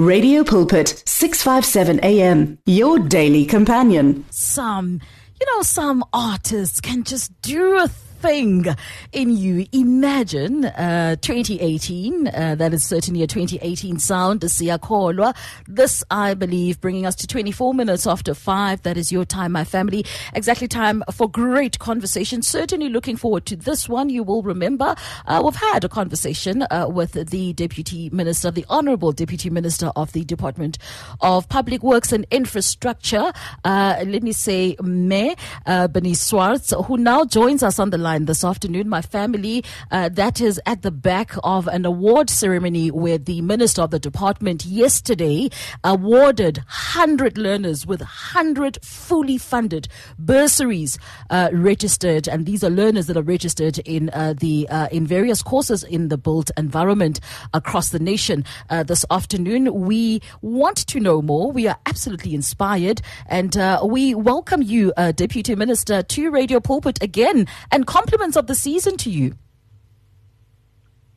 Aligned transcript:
Radio 0.00 0.42
Pulpit, 0.44 1.02
657 1.04 2.00
AM, 2.02 2.58
your 2.64 2.98
daily 2.98 3.44
companion. 3.44 4.24
Some, 4.30 4.98
you 5.38 5.46
know, 5.54 5.60
some 5.60 6.02
artists 6.14 6.80
can 6.80 7.04
just 7.04 7.38
do 7.42 7.76
a 7.76 7.86
thing 8.20 8.66
in 9.12 9.36
you. 9.36 9.66
Imagine 9.72 10.66
uh, 10.66 11.16
2018, 11.22 12.28
uh, 12.28 12.54
that 12.56 12.74
is 12.74 12.84
certainly 12.84 13.22
a 13.22 13.26
2018 13.26 13.98
sound, 13.98 14.42
Siyakolwa. 14.42 15.34
This, 15.66 16.04
I 16.10 16.34
believe, 16.34 16.80
bringing 16.80 17.06
us 17.06 17.14
to 17.16 17.26
24 17.26 17.72
minutes 17.74 18.06
after 18.06 18.34
5. 18.34 18.82
That 18.82 18.96
is 18.96 19.10
your 19.10 19.24
time, 19.24 19.52
my 19.52 19.64
family. 19.64 20.04
Exactly 20.34 20.68
time 20.68 21.02
for 21.10 21.30
great 21.30 21.78
conversation. 21.78 22.42
Certainly 22.42 22.90
looking 22.90 23.16
forward 23.16 23.46
to 23.46 23.56
this 23.56 23.88
one. 23.88 24.10
You 24.10 24.22
will 24.22 24.42
remember 24.42 24.94
uh, 25.26 25.40
we've 25.42 25.54
had 25.54 25.84
a 25.84 25.88
conversation 25.88 26.62
uh, 26.70 26.86
with 26.90 27.12
the 27.12 27.52
Deputy 27.54 28.10
Minister, 28.10 28.50
the 28.50 28.66
Honorable 28.68 29.12
Deputy 29.12 29.48
Minister 29.48 29.90
of 29.96 30.12
the 30.12 30.24
Department 30.24 30.76
of 31.20 31.48
Public 31.48 31.82
Works 31.82 32.12
and 32.12 32.26
Infrastructure. 32.30 33.32
Uh, 33.64 34.04
let 34.06 34.22
me 34.22 34.32
say, 34.32 34.76
Me 34.82 35.34
uh, 35.66 35.88
Bernice 35.88 36.20
Swarts, 36.20 36.74
who 36.86 36.98
now 36.98 37.24
joins 37.24 37.62
us 37.62 37.78
on 37.78 37.90
the 37.90 37.98
line 37.98 38.09
line 38.10 38.24
this 38.24 38.42
afternoon. 38.42 38.88
My 38.88 39.02
family, 39.02 39.62
uh, 39.92 40.08
that 40.08 40.40
is 40.40 40.60
at 40.66 40.82
the 40.82 40.90
back 40.90 41.30
of 41.44 41.68
an 41.68 41.84
award 41.84 42.28
ceremony 42.28 42.90
where 42.90 43.18
the 43.18 43.40
Minister 43.40 43.82
of 43.82 43.92
the 43.92 44.00
Department 44.00 44.64
yesterday 44.64 45.48
awarded 45.84 46.56
100 46.56 47.38
learners 47.38 47.86
with 47.86 48.00
100 48.00 48.84
fully 48.84 49.38
funded 49.38 49.86
bursaries 50.18 50.98
uh, 51.30 51.50
registered. 51.52 52.26
And 52.26 52.46
these 52.46 52.64
are 52.64 52.70
learners 52.70 53.06
that 53.06 53.16
are 53.16 53.22
registered 53.22 53.78
in 53.78 54.10
uh, 54.12 54.34
the 54.36 54.68
uh, 54.68 54.88
in 54.90 55.06
various 55.06 55.40
courses 55.40 55.84
in 55.84 56.08
the 56.08 56.18
built 56.18 56.50
environment 56.56 57.20
across 57.54 57.90
the 57.90 58.00
nation. 58.00 58.44
Uh, 58.70 58.82
this 58.82 59.04
afternoon, 59.12 59.72
we 59.86 60.20
want 60.42 60.78
to 60.88 60.98
know 60.98 61.22
more. 61.22 61.52
We 61.52 61.68
are 61.68 61.78
absolutely 61.86 62.34
inspired. 62.34 63.02
And 63.26 63.54
we 63.84 64.16
welcome 64.16 64.62
you, 64.62 64.92
Deputy 65.14 65.54
Minister, 65.54 66.02
to 66.02 66.30
Radio 66.32 66.58
Pulpit 66.58 67.00
again 67.00 67.46
and 67.70 67.86
compliments 68.00 68.36
of 68.36 68.46
the 68.46 68.54
season 68.54 68.96
to 68.96 69.10
you. 69.10 69.34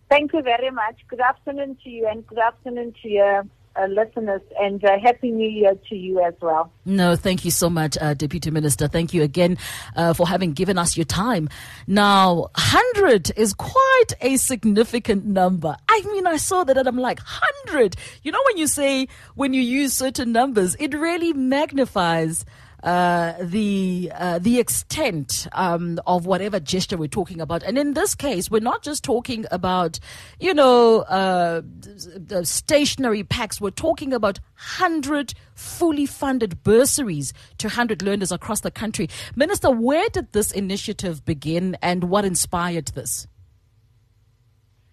Thank 0.10 0.34
you 0.34 0.42
very 0.42 0.70
much. 0.70 0.98
Good 1.08 1.22
afternoon 1.22 1.78
to 1.84 1.90
you 1.90 2.08
and 2.08 2.28
good 2.28 2.38
afternoon 2.38 2.94
to 3.02 3.08
your 3.08 3.44
uh, 3.76 3.88
listeners 3.88 4.42
and 4.60 4.84
uh, 4.84 5.00
Happy 5.00 5.32
New 5.32 5.50
Year 5.50 5.74
to 5.90 5.96
you 5.96 6.22
as 6.24 6.34
well. 6.42 6.72
No, 6.86 7.16
thank 7.16 7.46
you 7.46 7.52
so 7.52 7.70
much, 7.70 7.98
uh, 8.00 8.14
Deputy 8.14 8.52
Minister. 8.52 8.88
Thank 8.88 9.14
you 9.14 9.24
again 9.24 9.58
uh, 9.96 10.14
for 10.14 10.28
having 10.28 10.52
given 10.52 10.78
us 10.78 10.96
your 10.98 11.06
time. 11.06 11.48
Now, 11.88 12.50
100 12.56 13.32
is 13.38 13.54
quite 13.54 14.12
a 14.22 14.36
significant 14.36 15.26
number. 15.26 15.76
I 15.90 16.02
mean, 16.12 16.28
I 16.28 16.36
saw 16.38 16.66
that 16.66 16.78
and 16.78 16.88
I'm 16.88 17.00
like, 17.00 17.20
100. 17.20 17.96
You 18.24 18.34
know, 18.34 18.44
when 18.48 18.58
you 18.58 18.68
say, 18.68 19.08
when 19.36 19.54
you 19.54 19.62
use 19.62 19.94
certain 19.94 20.34
numbers, 20.34 20.76
it 20.80 20.94
really 20.94 21.32
magnifies 21.34 22.46
uh, 22.84 23.34
the 23.42 24.12
uh, 24.14 24.40
the 24.40 24.60
extent 24.60 25.48
um, 25.54 26.00
of 26.06 26.26
whatever 26.26 26.60
gesture 26.60 26.98
we're 26.98 27.08
talking 27.08 27.40
about. 27.40 27.64
And 27.64 27.78
in 27.78 27.94
this 27.94 28.14
case, 28.14 28.52
we're 28.52 28.60
not 28.60 28.84
just 28.84 29.04
talking 29.04 29.46
about, 29.52 30.00
you 30.40 30.54
know, 30.54 31.00
uh, 31.02 31.62
the 31.64 32.46
stationary 32.46 33.24
packs. 33.24 33.62
We're 33.62 33.72
talking 33.72 34.14
about 34.14 34.40
hundred 34.56 35.34
fully 35.56 36.06
funded 36.06 36.62
bursaries 36.64 37.34
to 37.60 37.70
hundred 37.70 38.02
learners 38.02 38.32
across 38.32 38.60
the 38.60 38.72
country. 38.72 39.10
Minister, 39.36 39.72
where 39.72 40.10
did 40.10 40.34
this 40.34 40.52
initiative 40.52 41.24
begin, 41.24 41.78
and 41.82 42.06
what 42.06 42.26
inspired 42.26 42.88
this? 42.88 43.28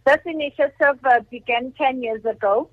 This 0.06 0.20
initiative 0.24 0.98
uh, 1.04 1.20
began 1.30 1.72
ten 1.76 2.02
years 2.02 2.24
ago. 2.24 2.70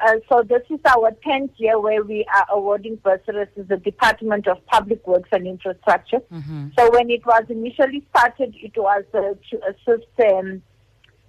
Uh, 0.00 0.16
so 0.30 0.42
this 0.42 0.62
is 0.70 0.80
our 0.86 1.10
10th 1.26 1.50
year 1.58 1.78
where 1.78 2.02
we 2.02 2.24
are 2.34 2.46
awarding 2.50 2.96
bursaries 2.96 3.48
to 3.54 3.62
the 3.64 3.76
Department 3.76 4.48
of 4.48 4.64
Public 4.66 5.06
Works 5.06 5.28
and 5.32 5.46
Infrastructure. 5.46 6.20
Mm-hmm. 6.32 6.68
So 6.78 6.90
when 6.90 7.10
it 7.10 7.24
was 7.26 7.44
initially 7.50 8.06
started, 8.10 8.54
it 8.56 8.72
was 8.76 9.04
uh, 9.12 9.34
to 9.50 9.60
assist 9.68 10.08
um, 10.26 10.62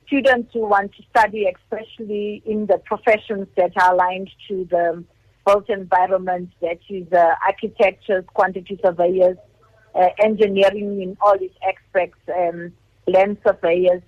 students 0.07 0.51
who 0.53 0.67
want 0.67 0.93
to 0.95 1.03
study, 1.09 1.47
especially 1.53 2.41
in 2.45 2.65
the 2.67 2.77
professions 2.85 3.47
that 3.57 3.71
are 3.75 3.93
aligned 3.93 4.29
to 4.47 4.65
the 4.69 5.03
built 5.45 5.69
environment, 5.69 6.49
that 6.61 6.79
is 6.89 7.11
uh, 7.11 7.35
architecture, 7.45 8.21
quantity 8.33 8.79
surveyors, 8.83 9.37
uh, 9.95 10.07
engineering 10.23 11.01
in 11.01 11.17
all 11.21 11.35
its 11.35 11.55
aspects, 11.67 12.19
um, 12.37 12.71
land 13.07 13.37
surveyors. 13.45 14.01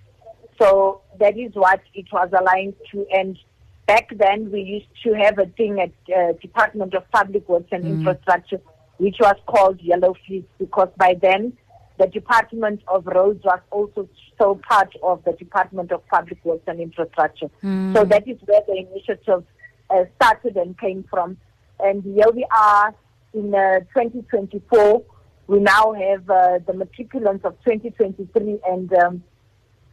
So 0.61 1.01
that 1.19 1.37
is 1.37 1.51
what 1.53 1.81
it 1.93 2.05
was 2.13 2.29
aligned 2.37 2.75
to. 2.91 3.05
And 3.11 3.37
back 3.85 4.09
then 4.15 4.51
we 4.51 4.61
used 4.61 4.87
to 5.03 5.13
have 5.13 5.37
a 5.39 5.45
thing 5.45 5.79
at 5.79 5.91
uh, 6.15 6.33
Department 6.41 6.93
of 6.93 7.09
Public 7.11 7.47
Works 7.49 7.69
and 7.71 7.83
mm. 7.83 7.89
Infrastructure, 7.97 8.61
which 8.97 9.17
was 9.19 9.35
called 9.45 9.81
Yellow 9.81 10.15
Fleet, 10.25 10.47
because 10.57 10.89
by 10.97 11.15
then 11.21 11.53
the 11.99 12.07
Department 12.07 12.81
of 12.87 13.05
Roads 13.05 13.43
was 13.43 13.59
also 13.71 14.09
so 14.39 14.55
part 14.67 14.93
of 15.03 15.23
the 15.25 15.33
Department 15.33 15.91
of 15.91 16.05
Public 16.07 16.43
Works 16.43 16.63
and 16.67 16.79
Infrastructure. 16.79 17.49
Mm. 17.63 17.95
So 17.95 18.03
that 18.05 18.27
is 18.27 18.37
where 18.45 18.61
the 18.67 18.77
initiative 18.77 19.43
uh, 19.89 20.03
started 20.15 20.57
and 20.57 20.77
came 20.79 21.05
from. 21.09 21.37
And 21.79 22.03
here 22.03 22.31
we 22.33 22.45
are 22.51 22.95
in 23.33 23.53
uh, 23.53 23.79
2024. 23.93 25.03
We 25.47 25.59
now 25.59 25.93
have 25.93 26.29
uh, 26.29 26.59
the 26.65 26.73
matriculants 26.73 27.43
of 27.43 27.57
2023, 27.65 28.59
and 28.67 28.93
um, 28.93 29.23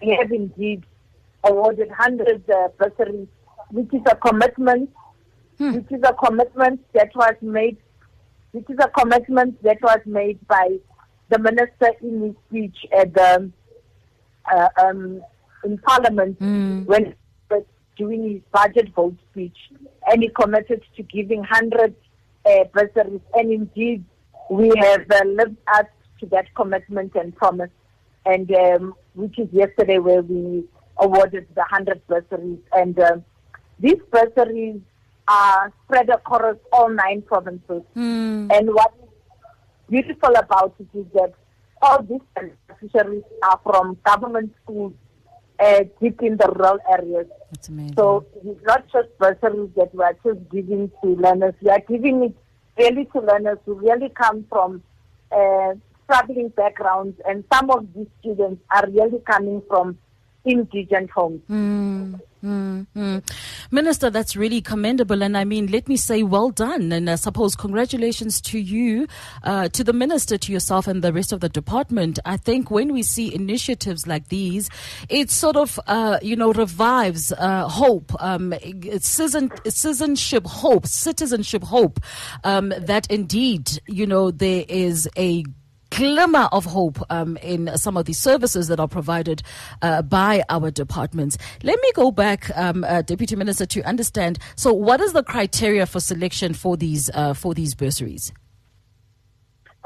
we 0.01 0.17
have 0.19 0.31
indeed 0.31 0.84
awarded 1.45 1.91
hundreds 1.91 2.49
of 2.49 2.55
uh, 2.55 2.69
bursaries 2.78 3.27
which 3.70 3.92
is 3.92 4.03
a 4.10 4.16
commitment, 4.16 4.91
hmm. 5.58 5.75
which 5.75 5.91
is 5.91 6.03
a 6.04 6.14
commitment 6.14 6.81
that 6.92 7.10
was 7.14 7.34
made, 7.41 7.76
which 8.53 8.69
is 8.69 8.78
a 8.81 8.88
commitment 8.88 9.62
that 9.62 9.81
was 9.82 10.00
made 10.06 10.47
by 10.48 10.76
the 11.28 11.38
minister 11.38 11.92
in 12.03 12.22
his 12.22 12.34
speech 12.48 12.76
at 12.97 13.14
the 13.14 13.50
uh, 14.53 14.69
um, 14.82 15.22
in 15.64 15.78
Parliament 15.78 16.36
hmm. 16.38 16.82
when 16.84 17.06
he 17.06 17.14
was 17.50 17.64
doing 17.97 18.30
his 18.30 18.42
budget 18.53 18.92
vote 18.94 19.16
speech, 19.30 19.56
and 20.09 20.22
he 20.22 20.28
committed 20.28 20.82
to 20.97 21.03
giving 21.04 21.44
hundred 21.44 21.94
uh, 22.47 22.64
bursaries, 22.72 23.20
and 23.34 23.53
indeed 23.53 24.04
we 24.50 24.72
have 24.78 25.06
uh, 25.10 25.25
lived 25.25 25.56
up 25.75 25.88
to 26.19 26.26
that 26.26 26.53
commitment 26.54 27.14
and 27.14 27.36
promise, 27.36 27.70
and 28.26 28.53
um, 28.53 28.94
which 29.14 29.38
is 29.38 29.48
yesterday 29.53 29.98
where 29.98 30.22
we 30.22 30.64
awarded 30.98 31.47
the 31.54 31.62
hundred 31.64 32.04
bursaries 32.09 32.59
and. 32.72 32.98
Um, 32.98 33.25
these 33.80 34.00
bursaries 34.10 34.80
are 35.28 35.72
spread 35.84 36.08
across 36.10 36.56
all 36.72 36.91
nine 36.91 37.22
provinces. 37.22 37.82
Mm. 37.96 38.52
And 38.52 38.74
what 38.74 38.92
is 39.02 39.08
beautiful 39.88 40.34
about 40.36 40.74
it 40.78 40.98
is 40.98 41.06
that 41.14 41.32
all 41.82 42.02
these 42.02 42.20
beneficiaries 42.34 43.24
are 43.42 43.60
from 43.62 43.96
government 44.04 44.52
schools 44.62 44.92
uh, 45.58 45.84
deep 46.00 46.20
in 46.22 46.36
the 46.36 46.52
rural 46.56 46.78
areas. 46.91 47.26
That's 47.50 47.68
amazing. 47.68 47.94
So 47.94 48.24
it's 48.44 48.64
not 48.64 48.84
just 48.92 49.08
bursaries 49.18 49.70
that 49.76 49.94
we 49.94 50.02
are 50.02 50.16
just 50.24 50.50
giving 50.50 50.91
to 51.02 51.08
learners. 51.08 51.54
We 51.62 51.70
are 51.70 51.82
giving 51.88 52.24
it 52.24 52.36
really 52.78 53.04
to 53.06 53.20
learners 53.20 53.58
who 53.64 53.74
really 53.74 54.08
come 54.10 54.44
from 54.48 54.82
uh, 55.32 55.74
struggling 56.04 56.48
backgrounds, 56.48 57.20
and 57.26 57.44
some 57.52 57.70
of 57.70 57.86
these 57.94 58.08
students 58.20 58.62
are 58.70 58.88
really 58.91 59.20
coming 59.20 59.62
from 59.68 59.97
indigent 60.44 61.10
homes. 61.10 61.41
Mm. 61.48 62.20
Mm-hmm. 62.45 63.19
Minister, 63.71 64.09
that's 64.09 64.34
really 64.34 64.61
commendable. 64.62 65.23
And 65.23 65.37
I 65.37 65.45
mean, 65.45 65.67
let 65.67 65.89
me 65.89 65.97
say 65.97 66.23
well 66.23 66.51
done. 66.51 66.91
And 66.93 67.11
I 67.11 67.17
suppose 67.17 67.55
congratulations 67.55 68.41
to 68.43 68.59
you, 68.59 69.06
uh, 69.43 69.69
to 69.69 69.84
the 69.84 69.93
minister, 69.93 70.39
to 70.39 70.53
yourself, 70.53 70.87
and 70.87 71.03
the 71.03 71.12
rest 71.12 71.33
of 71.33 71.41
the 71.41 71.49
department. 71.49 72.19
I 72.25 72.37
think 72.37 72.71
when 72.71 72.93
we 72.93 73.03
see 73.03 73.34
initiatives 73.34 74.06
like 74.06 74.28
these, 74.28 74.71
it 75.09 75.31
sort 75.31 75.56
of, 75.56 75.78
uh, 75.87 76.19
you 76.23 76.37
know, 76.37 76.53
revives 76.53 77.33
uh, 77.33 77.69
hope, 77.69 78.12
um, 78.23 78.55
citizen, 78.99 79.51
citizenship 79.65 80.47
hope, 80.47 80.87
citizenship 80.87 81.63
hope 81.63 82.01
um, 82.45 82.72
that 82.78 83.10
indeed, 83.10 83.81
you 83.86 84.07
know, 84.07 84.31
there 84.31 84.65
is 84.69 85.09
a 85.16 85.45
glimmer 85.91 86.48
of 86.53 86.65
hope 86.65 86.98
um, 87.10 87.37
in 87.39 87.77
some 87.77 87.97
of 87.97 88.07
the 88.07 88.13
services 88.13 88.69
that 88.69 88.81
are 88.81 88.89
provided 88.89 89.42
uh, 89.83 90.03
by 90.03 90.42
our 90.48 90.71
departments. 90.71 91.37
Let 91.63 91.78
me 91.81 91.92
go 91.95 92.10
back, 92.10 92.57
um, 92.57 92.84
uh, 92.84 93.03
Deputy 93.03 93.37
Minister, 93.37 93.66
to 93.66 93.83
understand. 93.83 94.39
So, 94.57 94.72
what 94.72 95.01
is 95.01 95.13
the 95.13 95.22
criteria 95.22 95.87
for 95.87 96.01
selection 96.01 96.54
for 96.54 96.77
these 96.77 97.10
uh, 97.13 97.34
for 97.34 97.54
these 97.54 97.75
bursaries? 97.75 98.33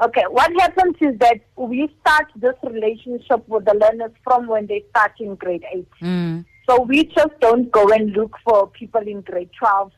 Okay, 0.03 0.23
what 0.29 0.51
happens 0.59 0.95
is 0.99 1.17
that 1.19 1.39
we 1.55 1.89
start 2.01 2.27
this 2.35 2.55
relationship 2.63 3.47
with 3.47 3.63
the 3.63 3.73
learners 3.73 4.11
from 4.23 4.45
when 4.47 4.67
they 4.67 4.83
start 4.89 5.13
in 5.19 5.35
grade 5.35 5.63
eight. 5.73 5.87
Mm. 6.01 6.45
So 6.67 6.81
we 6.81 7.05
just 7.05 7.39
don't 7.39 7.71
go 7.71 7.87
and 7.89 8.11
look 8.11 8.35
for 8.43 8.67
people 8.67 9.01
in 9.01 9.21
grade 9.21 9.49
twelve 9.57 9.91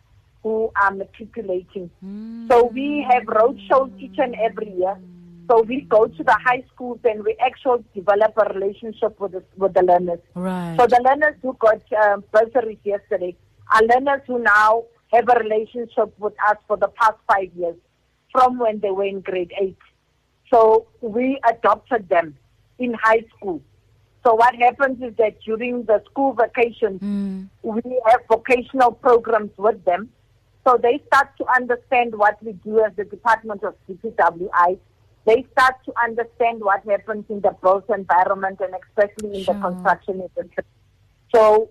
who 0.43 0.71
are 0.81 0.91
matriculating. 0.91 1.89
Mm. 2.05 2.47
So 2.47 2.65
we 2.65 3.05
have 3.09 3.23
road 3.27 3.59
shows 3.67 3.89
each 3.97 4.17
and 4.19 4.35
every 4.35 4.71
year 4.71 4.97
so 5.47 5.61
we 5.61 5.81
go 5.81 6.07
to 6.07 6.23
the 6.23 6.37
high 6.45 6.63
schools 6.73 6.99
and 7.03 7.23
we 7.23 7.35
actually 7.39 7.83
develop 7.95 8.33
a 8.37 8.53
relationship 8.53 9.19
with 9.19 9.31
the, 9.31 9.43
with 9.55 9.73
the 9.73 9.81
learners. 9.83 10.19
Right. 10.35 10.75
So 10.79 10.87
the 10.87 11.01
learners 11.03 11.35
who 11.41 11.55
got 11.59 11.81
um, 12.03 12.23
bursaries 12.31 12.79
yesterday 12.83 13.35
are 13.71 13.81
learners 13.83 14.21
who 14.27 14.39
now 14.39 14.83
have 15.13 15.25
a 15.29 15.39
relationship 15.39 16.13
with 16.19 16.33
us 16.49 16.57
for 16.67 16.75
the 16.77 16.89
past 16.89 17.15
five 17.31 17.49
years 17.55 17.75
from 18.31 18.59
when 18.59 18.79
they 18.81 18.91
were 18.91 19.05
in 19.05 19.21
grade 19.21 19.53
eight. 19.59 19.77
So 20.51 20.87
we 21.01 21.39
adopted 21.49 22.09
them 22.09 22.35
in 22.79 22.93
high 22.93 23.23
school. 23.35 23.61
So 24.25 24.35
what 24.35 24.55
happens 24.55 25.01
is 25.01 25.15
that 25.17 25.39
during 25.41 25.83
the 25.83 26.03
school 26.09 26.33
vacation, 26.33 26.99
Mm. 26.99 27.49
we 27.63 28.01
have 28.07 28.21
vocational 28.27 28.91
programs 28.91 29.51
with 29.57 29.83
them. 29.85 30.09
So 30.67 30.77
they 30.81 31.01
start 31.07 31.29
to 31.37 31.45
understand 31.55 32.13
what 32.15 32.41
we 32.43 32.51
do 32.51 32.83
as 32.83 32.91
the 32.97 33.05
Department 33.05 33.63
of 33.63 33.75
DPWI. 33.87 34.77
They 35.27 35.45
start 35.51 35.75
to 35.83 35.93
understand 36.01 36.61
what 36.61 36.83
happens 36.89 37.25
in 37.27 37.41
the 37.41 37.53
built 37.61 37.89
environment 37.89 38.61
and 38.61 38.73
especially 38.81 39.39
in 39.39 39.43
Sure. 39.43 39.53
the 39.53 39.59
construction 39.59 40.21
industry. 40.21 40.63
So 41.35 41.69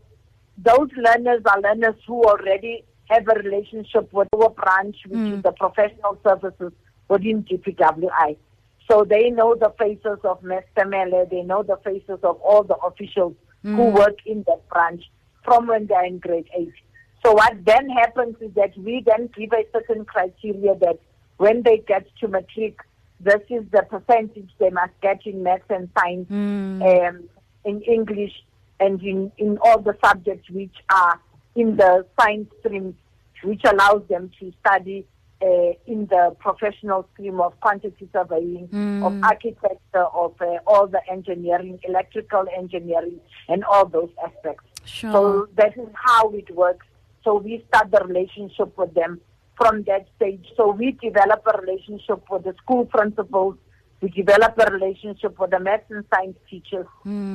those 0.58 0.90
learners 0.96 1.40
are 1.46 1.60
learners 1.62 1.96
who 2.06 2.22
already 2.22 2.84
have 3.08 3.26
a 3.28 3.34
relationship 3.34 4.12
with 4.12 4.28
our 4.34 4.50
branch, 4.50 4.96
which 5.06 5.20
is 5.20 5.34
hmm. 5.36 5.40
the 5.40 5.52
professional 5.52 6.18
services 6.22 6.72
within 7.08 7.44
DPWI. 7.44 8.36
So 8.90 9.04
they 9.04 9.30
know 9.30 9.54
the 9.54 9.72
faces 9.78 10.18
of 10.24 10.42
Mr. 10.42 10.86
Mele, 10.86 11.26
they 11.30 11.42
know 11.42 11.62
the 11.62 11.78
faces 11.82 12.18
of 12.22 12.38
all 12.42 12.62
the 12.62 12.76
officials 12.76 13.34
who 13.62 13.90
hmm. 13.90 13.96
work 13.96 14.18
in 14.26 14.44
that 14.46 14.68
branch 14.68 15.02
from 15.44 15.66
when 15.66 15.86
they're 15.86 16.04
in 16.04 16.18
grade 16.18 16.50
8. 16.54 16.72
So 17.24 17.32
what 17.32 17.64
then 17.64 17.88
happens 17.88 18.36
is 18.40 18.52
that 18.54 18.76
we 18.76 19.02
then 19.06 19.30
give 19.34 19.52
a 19.52 19.64
certain 19.72 20.04
criteria 20.04 20.74
that 20.76 20.98
when 21.38 21.62
they 21.62 21.78
get 21.78 22.06
to 22.20 22.28
matric, 22.28 22.78
this 23.20 23.40
is 23.48 23.64
the 23.72 23.82
percentage 23.82 24.50
they 24.58 24.70
must 24.70 24.92
get 25.00 25.26
in 25.26 25.42
maths 25.42 25.64
and 25.70 25.88
science, 25.98 26.30
um, 26.30 27.28
in 27.64 27.82
English, 27.82 28.32
and 28.78 29.02
in, 29.02 29.32
in 29.38 29.58
all 29.62 29.80
the 29.80 29.96
subjects 30.04 30.48
which 30.50 30.74
are 30.90 31.20
in 31.54 31.76
the 31.76 32.06
science 32.20 32.48
stream, 32.60 32.96
which 33.42 33.62
allows 33.64 34.02
them 34.08 34.30
to 34.38 34.52
study 34.60 35.06
uh, 35.42 35.72
in 35.86 36.06
the 36.06 36.34
professional 36.38 37.08
stream 37.12 37.40
of 37.40 37.58
quantity 37.60 38.08
surveying, 38.12 38.68
of 39.02 39.22
architecture, 39.22 40.04
of 40.14 40.34
uh, 40.40 40.58
all 40.66 40.86
the 40.86 41.00
engineering, 41.10 41.78
electrical 41.84 42.44
engineering, 42.56 43.18
and 43.48 43.64
all 43.64 43.86
those 43.86 44.10
aspects. 44.24 44.64
Sure. 44.84 45.12
So 45.12 45.48
that 45.56 45.76
is 45.76 45.88
how 45.94 46.30
it 46.30 46.54
works. 46.54 46.86
So 47.24 47.38
we 47.38 47.64
start 47.68 47.90
the 47.90 48.04
relationship 48.04 48.76
with 48.78 48.94
them 48.94 49.20
from 49.56 49.82
that 49.84 50.06
stage. 50.16 50.46
So 50.56 50.70
we 50.70 50.92
develop 50.92 51.42
a 51.46 51.58
relationship 51.58 52.22
with 52.30 52.44
the 52.44 52.54
school 52.62 52.84
principals. 52.84 53.56
We 54.00 54.10
develop 54.10 54.58
a 54.58 54.70
relationship 54.70 55.38
with 55.38 55.50
the 55.50 55.60
math 55.60 55.90
and 55.90 56.04
science 56.14 56.36
teachers, 56.50 56.86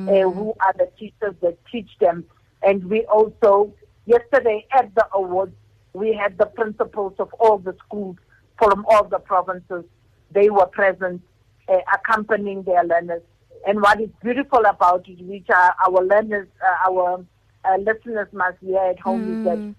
uh, 0.08 0.30
who 0.30 0.54
are 0.60 0.74
the 0.78 0.88
teachers 0.98 1.34
that 1.42 1.58
teach 1.70 1.90
them. 2.00 2.24
And 2.62 2.84
we 2.84 3.04
also, 3.06 3.74
yesterday 4.06 4.66
at 4.72 4.94
the 4.94 5.06
awards, 5.12 5.54
we 5.92 6.12
had 6.14 6.38
the 6.38 6.46
principals 6.46 7.14
of 7.18 7.32
all 7.40 7.58
the 7.58 7.74
schools 7.84 8.16
from 8.58 8.86
all 8.88 9.04
the 9.04 9.18
provinces. 9.18 9.84
They 10.30 10.48
were 10.48 10.66
present, 10.66 11.20
uh, 11.68 11.78
accompanying 11.92 12.62
their 12.62 12.84
learners. 12.84 13.22
And 13.66 13.80
what 13.82 14.00
is 14.00 14.08
beautiful 14.22 14.62
about 14.64 15.08
it, 15.08 15.20
which 15.22 15.48
are 15.50 15.74
our 15.86 16.04
learners, 16.04 16.48
uh, 16.64 16.90
our 16.90 17.24
uh, 17.64 17.76
listeners 17.78 18.28
must 18.32 18.58
hear 18.60 18.78
at 18.78 19.00
home, 19.00 19.38
is 19.38 19.44
that 19.44 19.74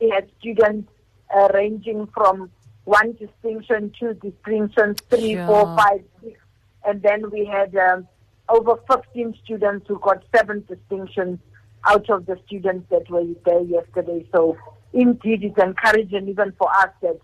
we 0.00 0.10
had 0.10 0.30
students 0.38 0.90
uh, 1.34 1.48
ranging 1.54 2.06
from 2.08 2.50
one 2.84 3.12
distinction, 3.12 3.92
two 3.98 4.14
distinctions, 4.14 4.96
three, 5.10 5.34
Sure. 5.34 5.76
five, 5.76 6.02
six, 6.22 6.40
and 6.86 7.02
then 7.02 7.30
we 7.30 7.44
had 7.44 7.74
um, 7.76 8.08
over 8.48 8.76
15 8.90 9.34
students 9.44 9.86
who 9.88 9.98
got 9.98 10.22
seven 10.34 10.64
distinctions 10.68 11.38
out 11.86 12.08
of 12.10 12.26
the 12.26 12.38
students 12.46 12.86
that 12.90 13.08
were 13.10 13.24
there 13.44 13.60
yesterday. 13.62 14.26
So 14.34 14.56
indeed, 14.92 15.44
it's 15.44 15.58
encouraging 15.62 16.28
even 16.28 16.52
for 16.58 16.70
us 16.72 16.90
that 17.02 17.20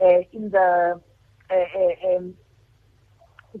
uh, 0.00 0.22
in 0.32 0.50
the 0.50 1.00
uh, 1.50 1.54
uh, 1.54 2.16
um, 2.16 2.34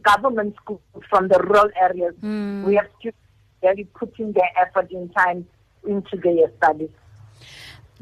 government 0.02 0.54
schools 0.62 0.80
from 1.10 1.28
the 1.28 1.38
rural 1.40 1.70
areas, 1.80 2.14
we 2.64 2.76
have 2.76 2.86
students 2.98 3.18
really 3.62 3.84
putting 3.84 4.32
their 4.32 4.50
effort 4.60 4.90
in 4.92 5.08
time 5.10 5.46
into 5.86 6.16
their 6.18 6.50
studies. 6.58 6.90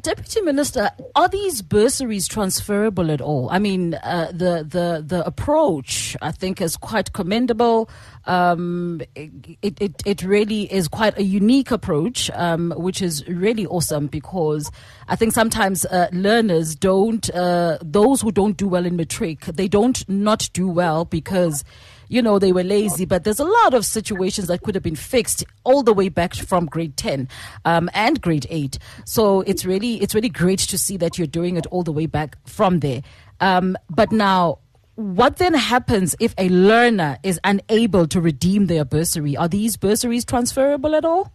Deputy 0.01 0.43
Minister, 0.43 0.91
are 1.15 1.29
these 1.29 1.63
bursaries 1.63 2.29
transferable 2.29 3.11
at 3.11 3.21
all? 3.21 3.49
I 3.51 3.59
mean, 3.59 3.95
uh, 3.95 4.31
the 4.31 4.63
the 4.69 5.03
the 5.05 5.27
approach 5.27 6.17
I 6.21 6.33
think 6.33 6.61
is 6.61 6.77
quite 6.77 7.13
commendable. 7.13 7.89
Um, 8.27 9.01
it, 9.15 9.79
it 9.81 10.03
it 10.05 10.23
really 10.23 10.73
is 10.73 10.87
quite 10.87 11.17
a 11.19 11.23
unique 11.23 11.71
approach, 11.71 12.31
um, 12.35 12.75
which 12.77 13.01
is 13.01 13.27
really 13.27 13.67
awesome 13.67 14.07
because 14.07 14.71
I 15.09 15.17
think 15.17 15.33
sometimes 15.33 15.87
uh, 15.87 16.09
learners 16.13 16.75
don't 16.75 17.29
uh, 17.31 17.79
those 17.83 18.21
who 18.21 18.31
don't 18.33 18.57
do 18.57 18.69
well 18.69 18.85
in 18.85 18.97
matric 18.97 19.47
they 19.47 19.69
don't 19.69 20.07
not 20.09 20.51
do 20.53 20.69
well 20.69 21.05
because 21.05 21.65
you 22.09 22.23
know, 22.23 22.39
they 22.39 22.53
were 22.53 22.63
lazy, 22.63 23.05
but 23.05 23.25
there's 23.25 23.41
a 23.41 23.45
lot 23.45 23.75
of 23.75 23.85
situations 23.85 24.49
that 24.49 24.63
could 24.63 24.75
have 24.75 24.85
been 24.85 24.97
fixed 24.97 25.45
all 25.65 25.83
the 25.83 25.93
way 25.93 26.09
back 26.09 26.35
from 26.35 26.67
grade 26.67 26.97
10 26.97 27.29
um, 27.65 27.91
and 27.95 28.21
grade 28.21 28.47
8. 28.51 28.79
So 29.05 29.41
it's 29.43 29.65
really, 29.65 30.03
it's 30.03 30.15
really 30.15 30.29
great 30.29 30.61
to 30.61 30.79
see 30.79 30.97
that 30.99 31.19
you're 31.19 31.27
doing 31.27 31.57
it 31.57 31.67
all 31.67 31.83
the 31.83 31.93
way 31.93 32.07
back 32.07 32.37
from 32.47 32.81
there. 32.81 33.03
Um, 33.41 33.77
but 33.91 34.13
now, 34.13 34.59
what 34.97 35.37
then 35.37 35.53
happens 35.53 36.17
if 36.21 36.35
a 36.39 36.49
learner 36.49 37.19
is 37.23 37.39
unable 37.45 38.07
to 38.09 38.21
redeem 38.21 38.67
their 38.67 38.85
bursary? 38.85 39.37
Are 39.37 39.49
these 39.49 39.77
bursaries 39.77 40.25
transferable 40.25 40.95
at 40.95 41.05
all? 41.05 41.33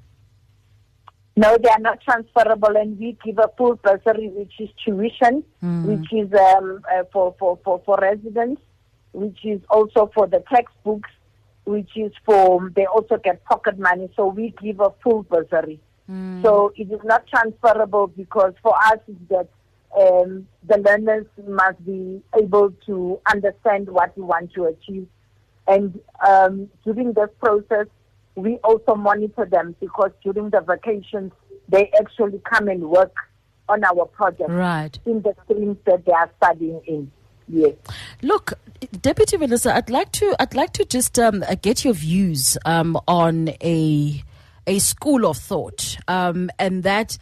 No, 1.38 1.58
they 1.62 1.70
are 1.70 1.80
not 1.80 2.02
transferable, 2.02 2.76
and 2.76 3.00
we 3.00 3.18
give 3.24 3.38
a 3.38 3.50
full 3.58 3.76
bursary, 3.76 4.30
which 4.30 4.54
is 4.60 4.70
tuition, 4.84 5.44
which 5.62 6.12
is 6.12 6.34
um, 6.34 6.82
uh, 6.92 7.04
for, 7.14 7.36
for, 7.40 7.58
for, 7.64 7.82
for 7.86 7.98
residents, 8.02 8.62
which 9.14 9.40
is 9.44 9.62
also 9.70 10.12
for 10.14 10.28
the 10.28 10.44
textbooks, 10.54 11.10
which 11.66 11.90
is 11.96 12.12
for, 12.26 12.72
they 12.76 12.86
also 12.86 13.18
get 13.18 13.44
pocket 13.46 13.78
money. 13.78 14.10
So 14.16 14.28
we 14.28 14.54
give 14.62 14.80
a 14.80 14.92
full 15.04 15.24
bursary. 15.24 15.80
So 16.44 16.74
it 16.76 16.92
is 16.92 17.00
not 17.04 17.28
transferable 17.28 18.08
because 18.08 18.54
for 18.64 18.74
us 18.86 19.00
is 19.08 19.16
that 19.30 19.48
um, 20.00 20.48
the 20.68 20.78
learners 20.80 21.26
must 21.48 21.86
be 21.86 22.22
able 22.40 22.72
to 22.88 23.20
understand 23.32 23.90
what 23.90 24.18
we 24.18 24.24
want 24.24 24.54
to 24.54 24.66
achieve. 24.66 25.08
And 25.68 26.00
um, 26.28 26.70
during 26.84 27.14
this 27.14 27.30
process, 27.40 27.88
we 28.36 28.58
also 28.64 28.96
monitor 28.96 29.46
them 29.46 29.76
because 29.80 30.12
during 30.24 30.50
the 30.50 30.62
vacations, 30.62 31.32
they 31.70 31.92
actually 32.00 32.42
come 32.52 32.70
and 32.70 32.90
work 32.90 33.14
on 33.70 33.84
our 33.84 34.06
project 34.06 34.50
Right. 34.50 34.98
in 35.06 35.22
the 35.22 35.36
streams 35.46 35.78
that 35.86 36.06
they 36.06 36.12
are 36.12 36.32
studying 36.38 36.82
in. 36.86 37.12
Yes. 37.52 37.74
Look, 38.22 38.54
Deputy 39.02 39.38
Minister, 39.38 39.70
I'd 39.70 39.90
like 39.90 40.12
to 40.14 40.36
I'd 40.40 40.56
like 40.56 40.74
to 40.74 40.86
just 40.86 41.20
um, 41.20 41.44
get 41.62 41.84
your 41.84 41.94
views 41.94 42.58
um, 42.66 42.98
on 43.08 43.50
a 43.62 44.24
a 44.68 44.80
school 44.80 45.26
of 45.26 45.38
thought, 45.38 45.98
um, 46.08 46.50
and 46.58 46.84
that 46.84 47.18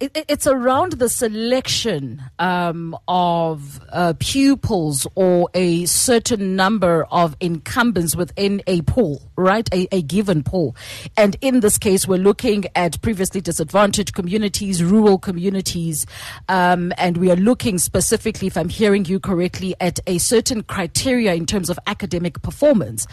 it, 0.00 0.16
it- 0.16 0.24
it's 0.28 0.46
around 0.46 0.92
the 0.94 1.08
selection 1.08 2.22
um, 2.38 2.96
of 3.08 3.80
uh, 3.92 4.12
pupils 4.18 5.06
or 5.14 5.48
a 5.54 5.84
certain 5.86 6.56
number 6.56 7.04
of 7.10 7.36
incumbents 7.40 8.14
within 8.16 8.62
a 8.66 8.82
pool, 8.82 9.22
right? 9.36 9.68
A, 9.74 9.88
a 9.92 10.02
given 10.02 10.42
pool. 10.42 10.76
And 11.16 11.36
in 11.40 11.60
this 11.60 11.78
case, 11.78 12.06
we're 12.06 12.18
looking 12.18 12.64
at 12.74 13.00
previously 13.02 13.40
disadvantaged 13.40 14.14
communities, 14.14 14.82
rural 14.82 15.18
communities, 15.18 16.06
um, 16.48 16.92
and 16.96 17.16
we 17.16 17.30
are 17.30 17.36
looking 17.36 17.78
specifically, 17.78 18.46
if 18.46 18.56
I'm 18.56 18.68
hearing 18.68 19.04
you 19.04 19.18
correctly, 19.20 19.74
at 19.80 19.98
a 20.06 20.18
certain 20.18 20.62
criteria 20.62 21.34
in 21.34 21.46
terms 21.46 21.70
of 21.70 21.78
academic 21.86 22.40
performance. 22.42 23.06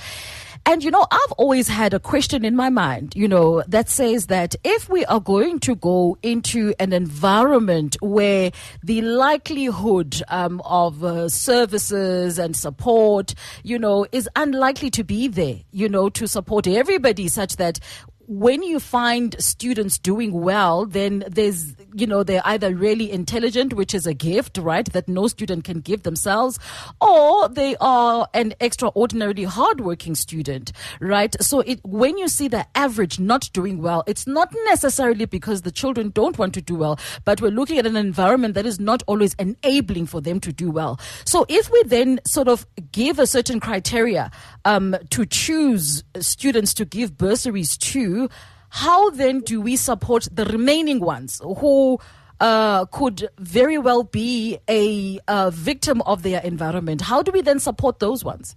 And 0.70 0.84
you 0.84 0.92
know, 0.92 1.08
I've 1.10 1.32
always 1.38 1.70
had 1.70 1.94
a 1.94 2.00
question 2.00 2.44
in 2.44 2.54
my 2.54 2.70
mind, 2.70 3.14
you 3.16 3.26
know, 3.26 3.64
that 3.70 3.88
says 3.88 4.28
that 4.28 4.54
if 4.66 4.90
we 4.90 5.06
are 5.06 5.22
going 5.22 5.62
to 5.62 5.76
go 5.76 6.18
into 6.22 6.74
an 6.78 6.92
environment 6.92 7.96
where 8.02 8.52
the 8.84 9.02
likelihood 9.02 10.22
um, 10.28 10.62
of 10.66 11.06
uh, 11.06 11.30
services 11.30 12.38
and 12.38 12.54
support, 12.54 13.34
you 13.64 13.80
know, 13.80 14.08
is 14.12 14.28
unlikely 14.36 14.90
to 14.90 15.06
be 15.06 15.30
there, 15.30 15.56
you 15.72 15.88
know, 15.88 16.10
to 16.10 16.28
support 16.28 16.68
everybody 16.68 17.30
such 17.30 17.56
that 17.56 17.80
when 18.28 18.62
you 18.62 18.80
find 18.80 19.36
students 19.42 19.98
doing 19.98 20.34
well, 20.34 20.86
then 20.86 21.24
there's, 21.30 21.76
you 21.94 22.06
know, 22.06 22.24
they're 22.24 22.42
either 22.44 22.76
really 22.76 23.10
intelligent, 23.10 23.74
which 23.74 23.94
is 23.94 24.06
a 24.06 24.14
gift, 24.14 24.58
right, 24.58 24.92
that 24.92 25.08
no 25.08 25.28
student 25.28 25.64
can 25.64 25.80
give 25.80 26.04
themselves, 26.04 26.60
or 27.00 27.48
they 27.48 27.78
are 27.80 28.28
an 28.34 28.54
extraordinarily 28.60 29.46
hardworking 29.46 30.14
student, 30.14 30.74
right? 31.00 31.42
So 31.42 31.62
it, 31.62 31.80
when 31.86 32.18
you 32.18 32.28
see 32.28 32.50
the 32.50 32.68
average 32.76 33.18
not 33.18 33.50
doing 33.54 33.82
well, 33.82 34.04
it's 34.08 34.28
not 34.28 34.54
necessarily 34.66 35.26
because 35.26 35.62
the 35.62 35.72
children 35.72 36.10
don't 36.10 36.38
want 36.38 36.54
to 36.56 36.62
do 36.62 36.76
well, 36.76 37.00
but 37.24 37.40
we're 37.42 37.50
looking 37.50 37.78
at 37.78 37.86
an 37.86 37.96
environment 37.96 38.56
that 38.56 38.66
is 38.66 38.78
not 38.78 39.04
always 39.08 39.36
enabling 39.36 40.06
for 40.06 40.20
them 40.20 40.42
to 40.42 40.52
do 40.52 40.70
well. 40.70 41.00
So 41.24 41.46
if 41.48 41.72
we 41.72 41.82
then 41.84 42.20
sort 42.26 42.50
of 42.50 42.66
give 42.92 43.20
a 43.20 43.28
certain 43.28 43.62
criteria 43.62 44.32
um, 44.66 44.98
to 45.12 45.26
choose 45.26 46.04
students 46.20 46.74
to 46.74 46.84
give 46.84 47.18
bursaries 47.18 47.78
to, 47.78 48.17
how 48.70 49.10
then 49.12 49.40
do 49.42 49.62
we 49.62 49.76
support 49.76 50.28
the 50.32 50.46
remaining 50.46 51.00
ones 51.00 51.42
who 51.44 52.00
uh, 52.40 52.86
could 52.86 53.30
very 53.40 53.78
well 53.78 54.04
be 54.04 54.60
a 54.70 55.20
uh, 55.28 55.50
victim 55.50 56.02
of 56.04 56.22
their 56.24 56.42
environment. 56.42 57.02
How 57.02 57.24
do 57.24 57.32
we 57.32 57.42
then 57.42 57.60
support 57.60 58.00
those 58.00 58.24
ones? 58.24 58.56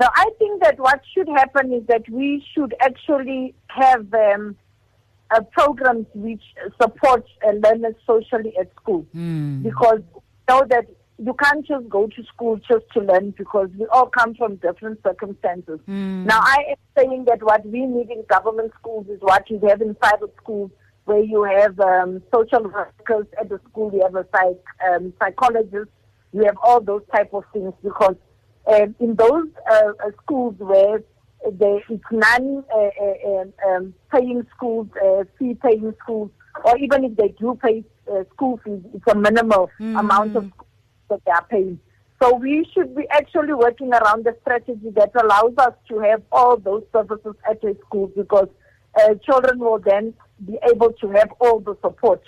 So 0.00 0.08
I 0.14 0.30
think 0.38 0.62
that 0.62 0.78
what 0.78 1.00
should 1.12 1.28
happen 1.28 1.72
is 1.72 1.84
that 1.88 2.08
we 2.08 2.44
should 2.54 2.74
actually 2.80 3.54
have 3.66 4.06
um, 4.14 4.56
uh, 5.30 5.40
programs 5.52 6.06
which 6.14 6.42
support 6.80 7.24
uh, 7.46 7.52
learners 7.64 7.94
socially 8.06 8.54
at 8.58 8.70
school 8.80 9.04
Mm. 9.14 9.62
because 9.62 10.00
know 10.50 10.64
that 10.68 10.86
you 11.22 11.34
can't 11.34 11.66
just 11.66 11.86
go 11.88 12.06
to 12.06 12.24
school 12.24 12.56
just 12.56 12.84
to 12.94 13.00
learn 13.00 13.34
because 13.36 13.68
we 13.78 13.84
all 13.92 14.06
come 14.06 14.34
from 14.34 14.56
different 14.56 15.00
circumstances. 15.02 15.78
Now, 16.24 16.40
I 16.40 16.64
am 16.70 16.76
saying 16.96 17.24
that 17.26 17.42
what 17.42 17.64
we 17.66 17.84
need 17.84 18.10
in 18.10 18.24
government 18.28 18.72
schools 18.78 19.06
is 19.08 19.20
what 19.20 19.48
you 19.50 19.60
have 19.68 19.82
in 19.82 19.94
private 19.96 20.34
schools, 20.42 20.70
where 21.04 21.22
you 21.22 21.42
have 21.42 21.78
um, 21.78 22.22
social 22.34 22.62
workers 22.62 23.26
at 23.38 23.50
the 23.50 23.60
school, 23.70 23.92
you 23.92 24.00
have 24.02 24.14
a 24.14 24.26
psych, 24.34 24.64
um, 24.90 25.12
psychologist, 25.20 25.90
you 26.32 26.44
have 26.44 26.56
all 26.62 26.80
those 26.80 27.02
type 27.14 27.34
of 27.34 27.44
things 27.52 27.74
because 27.82 28.16
um, 28.66 28.94
in 28.98 29.14
those 29.16 29.48
uh, 29.70 29.92
uh, 30.06 30.10
schools 30.22 30.54
where 30.58 31.02
they, 31.52 31.82
it's 31.90 32.04
non 32.10 32.64
uh, 32.74 32.78
uh, 32.78 33.40
um, 33.40 33.52
um, 33.68 33.94
paying 34.10 34.46
schools, 34.56 34.86
uh, 35.04 35.24
fee 35.38 35.54
paying 35.62 35.92
schools, 36.02 36.30
or 36.64 36.78
even 36.78 37.04
if 37.04 37.16
they 37.16 37.28
do 37.38 37.58
pay 37.62 37.84
uh, 38.10 38.24
school 38.32 38.58
fees, 38.64 38.80
it's 38.94 39.04
a 39.08 39.14
minimal 39.14 39.70
amount 39.80 40.36
of 40.36 40.50
they 41.10 41.32
are. 41.32 41.46
So 42.22 42.36
we 42.36 42.66
should 42.74 42.94
be 42.94 43.06
actually 43.10 43.54
working 43.54 43.92
around 43.92 44.24
the 44.24 44.36
strategy 44.42 44.90
that 44.94 45.10
allows 45.22 45.54
us 45.58 45.72
to 45.88 46.00
have 46.00 46.22
all 46.30 46.58
those 46.58 46.84
services 46.92 47.34
at 47.48 47.64
a 47.64 47.74
school 47.86 48.10
because 48.14 48.48
uh, 49.00 49.14
children 49.24 49.58
will 49.58 49.78
then 49.78 50.12
be 50.46 50.58
able 50.70 50.92
to 51.00 51.08
have 51.12 51.32
all 51.40 51.60
the 51.60 51.76
support 51.80 52.22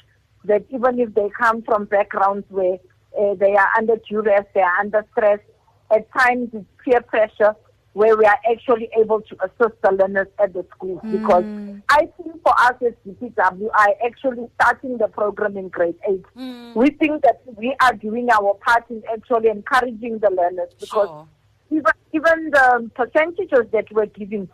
that 0.45 0.65
even 0.71 0.99
if 0.99 1.15
they 1.15 1.29
come 1.39 1.63
from 1.63 1.85
backgrounds 1.85 2.47
where 2.49 2.79
uh, 3.19 3.35
they 3.35 3.55
are 3.55 3.69
under 3.77 3.97
duress, 4.09 4.45
they 4.55 4.61
are 4.61 4.79
under 4.81 5.05
stress, 5.13 5.41
at 5.95 6.11
times 6.13 6.49
it's 6.53 6.65
peer 6.85 7.01
pressure 7.03 7.55
where 7.95 8.17
we 8.17 8.25
are 8.25 8.39
actually 8.51 8.89
able 8.99 9.21
to 9.21 9.37
assist 9.45 9.81
the 9.83 9.93
learners 9.93 10.29
at 10.39 10.53
the 10.55 10.65
schools 10.75 11.01
hmm. 11.03 11.13
because 11.13 11.45
I 11.89 12.09
think 12.17 12.43
for 12.43 12.59
us 12.59 12.75
as 12.87 12.95
DPWI 13.07 13.87
actually 14.05 14.49
starting 14.61 14.99
the 14.99 15.09
program 15.09 15.57
in 15.57 15.69
grade 15.69 15.97
8 16.09 16.25
hmm. 16.35 16.73
we 16.75 16.91
think 16.91 17.23
that 17.23 17.43
we 17.57 17.75
are 17.81 17.95
doing 17.95 18.29
our 18.31 18.55
part 18.55 18.85
in 18.91 19.03
actually 19.13 19.49
encouraging 19.49 20.19
the 20.19 20.31
learners 20.31 20.73
because 20.81 21.09
Sure. 21.09 21.29
even 21.71 21.93
even 22.13 22.51
the 22.51 22.91
percentages 22.95 23.67
that 23.73 23.87
we're 23.93 24.07
giving 24.07 24.49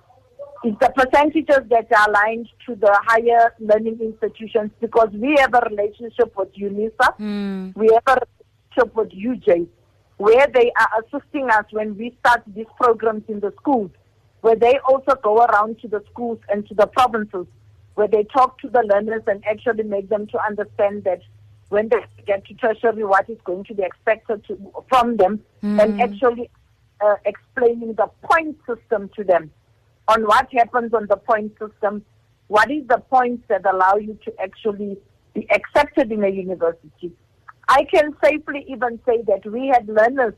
is 0.64 0.75
the 0.80 0.90
percentages 0.97 1.68
that 1.71 1.87
are 1.92 2.11
aligned 2.11 2.49
to 2.66 2.75
the 2.75 3.00
higher 3.04 3.54
learning 3.61 3.99
institutions 4.00 4.71
because 4.80 5.09
we 5.12 5.37
have 5.38 5.54
a 5.54 5.62
relationship 5.71 6.35
with 6.37 6.52
UNISA, 6.54 7.14
hmm. 7.16 7.71
we 7.76 7.88
have 7.95 8.02
a 8.07 8.21
relationship 8.21 8.97
with 8.97 9.11
UJ, 9.11 9.68
where 10.19 10.47
they 10.53 10.71
are 10.79 10.89
assisting 11.03 11.49
us 11.51 11.65
when 11.71 11.97
we 11.97 12.15
start 12.21 12.43
these 12.55 12.67
programs 12.77 13.25
in 13.29 13.41
the 13.41 13.53
schools, 13.61 13.91
where 14.43 14.57
they 14.57 14.79
also 14.81 15.15
go 15.23 15.45
around 15.45 15.81
to 15.81 15.89
the 15.89 16.03
schools 16.11 16.39
and 16.49 16.67
to 16.69 16.75
the 16.75 16.87
provinces, 16.87 17.47
where 17.95 18.09
they 18.09 18.25
talk 18.25 18.59
to 18.61 18.69
the 18.69 18.83
learners 18.83 19.23
and 19.27 19.45
actually 19.47 19.85
make 19.85 20.09
them 20.09 20.27
to 20.27 20.39
understand 20.45 21.05
that 21.05 21.21
when 21.71 21.89
they 21.89 21.99
get 22.27 22.45
to 22.47 22.55
tertiary, 22.55 23.05
what 23.05 23.29
is 23.31 23.39
going 23.45 23.65
to 23.65 23.75
be 23.75 23.83
expected 23.83 24.45
to, 24.45 24.73
from 24.89 25.17
them, 25.17 25.41
and 25.63 26.01
actually 26.01 26.51
uh, 27.01 27.17
explaining 27.25 27.95
the 27.95 28.09
point 28.23 28.57
system 28.67 29.11
to 29.15 29.23
them 29.23 29.51
on 30.09 30.23
what 30.25 30.49
happens 30.53 30.93
on 30.95 31.07
the 31.09 31.17
point 31.17 31.53
system, 31.59 32.05
what 32.49 32.71
is 32.71 32.87
the 32.89 32.99
points 33.11 33.45
that 33.49 33.65
allow 33.67 33.95
you 33.97 34.19
to 34.25 34.33
actually 34.41 34.97
be 35.35 35.47
accepted 35.51 36.11
in 36.11 36.25
a 36.25 36.29
university. 36.29 37.13
I 37.69 37.85
can 37.85 38.15
safely 38.25 38.65
even 38.69 38.99
say 39.07 39.23
that 39.27 39.45
we 39.51 39.69
had 39.69 39.87
learners 39.89 40.35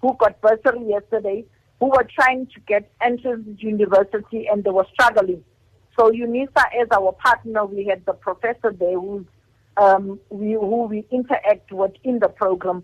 who 0.00 0.14
got 0.18 0.40
bursary 0.40 0.88
yesterday 0.88 1.44
who 1.78 1.86
were 1.86 2.06
trying 2.14 2.46
to 2.46 2.60
get 2.60 2.90
entrance 3.02 3.46
to 3.46 3.66
university 3.66 4.46
and 4.50 4.64
they 4.64 4.70
were 4.70 4.86
struggling. 4.92 5.42
So 5.98 6.10
UNISA 6.10 6.62
as 6.80 6.88
our 6.92 7.12
partner, 7.12 7.66
we 7.66 7.86
had 7.86 8.04
the 8.06 8.12
professor 8.12 8.72
there 8.78 8.98
who's, 8.98 9.26
um, 9.76 10.20
we, 10.30 10.52
who 10.52 10.84
we 10.84 11.06
interact 11.10 11.72
with 11.72 11.92
in 12.04 12.18
the 12.18 12.28
program, 12.28 12.82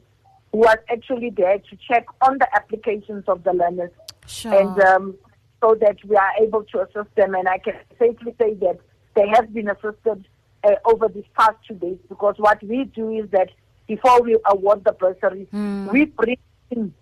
who 0.53 0.59
was 0.59 0.76
actually 0.91 1.31
there 1.31 1.59
to 1.59 1.76
check 1.88 2.05
on 2.23 2.38
the 2.38 2.49
applications 2.55 3.25
of 3.29 3.45
the 3.45 3.53
learners 3.53 3.91
Sure. 4.26 4.53
and 4.53 4.81
um, 4.83 5.15
so 5.62 5.76
that 5.81 5.97
we 6.05 6.17
are 6.17 6.33
able 6.43 6.65
to 6.65 6.81
assist 6.81 7.15
them. 7.17 7.35
And 7.35 7.49
I 7.49 7.59
can 7.59 7.75
safely 7.99 8.35
say 8.41 8.55
that 8.55 8.79
they 9.15 9.29
have 9.29 9.55
been 9.55 9.69
assisted 9.69 10.26
uh, 10.65 10.71
over 10.85 11.09
these 11.09 11.25
past 11.38 11.57
two 11.67 11.75
days 11.75 11.99
because 12.09 12.35
what 12.38 12.62
we 12.62 12.85
do 12.85 13.11
is 13.11 13.31
that 13.31 13.50
before 13.87 14.23
we 14.23 14.37
award 14.47 14.85
the 14.85 14.93
bursary, 14.93 15.47
hmm. 15.50 15.88
we 15.88 16.07
bring 16.07 16.38
in 16.71 16.93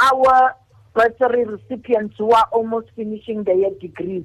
our 0.00 0.54
bursary 0.94 1.44
recipients 1.44 2.16
who 2.18 2.30
are 2.32 2.46
almost 2.52 2.88
finishing 2.96 3.44
their 3.44 3.70
degrees 3.80 4.24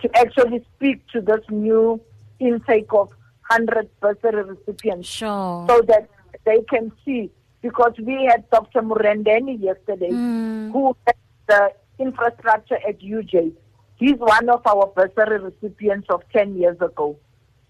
to 0.00 0.10
actually 0.16 0.64
speak 0.74 1.06
to 1.08 1.20
this 1.20 1.40
new 1.50 2.00
intake 2.38 2.92
of 2.92 3.08
100 3.48 3.88
bursary 4.00 4.42
recipients 4.44 5.08
Sure. 5.08 5.66
so 5.68 5.80
that 5.82 6.08
they 6.44 6.60
can 6.68 6.92
see. 7.04 7.30
Because 7.60 7.92
we 8.02 8.28
had 8.28 8.48
Dr. 8.50 8.82
Murendeni 8.82 9.62
yesterday, 9.62 10.10
hmm. 10.10 10.72
who 10.72 10.96
had 11.06 11.14
the 11.46 11.72
infrastructure 12.00 12.78
at 12.88 12.98
UJ. 13.00 13.52
He's 13.96 14.16
one 14.18 14.48
of 14.48 14.66
our 14.66 14.88
bursary 14.88 15.38
recipients 15.38 16.08
of 16.10 16.22
10 16.32 16.56
years 16.56 16.76
ago. 16.80 17.16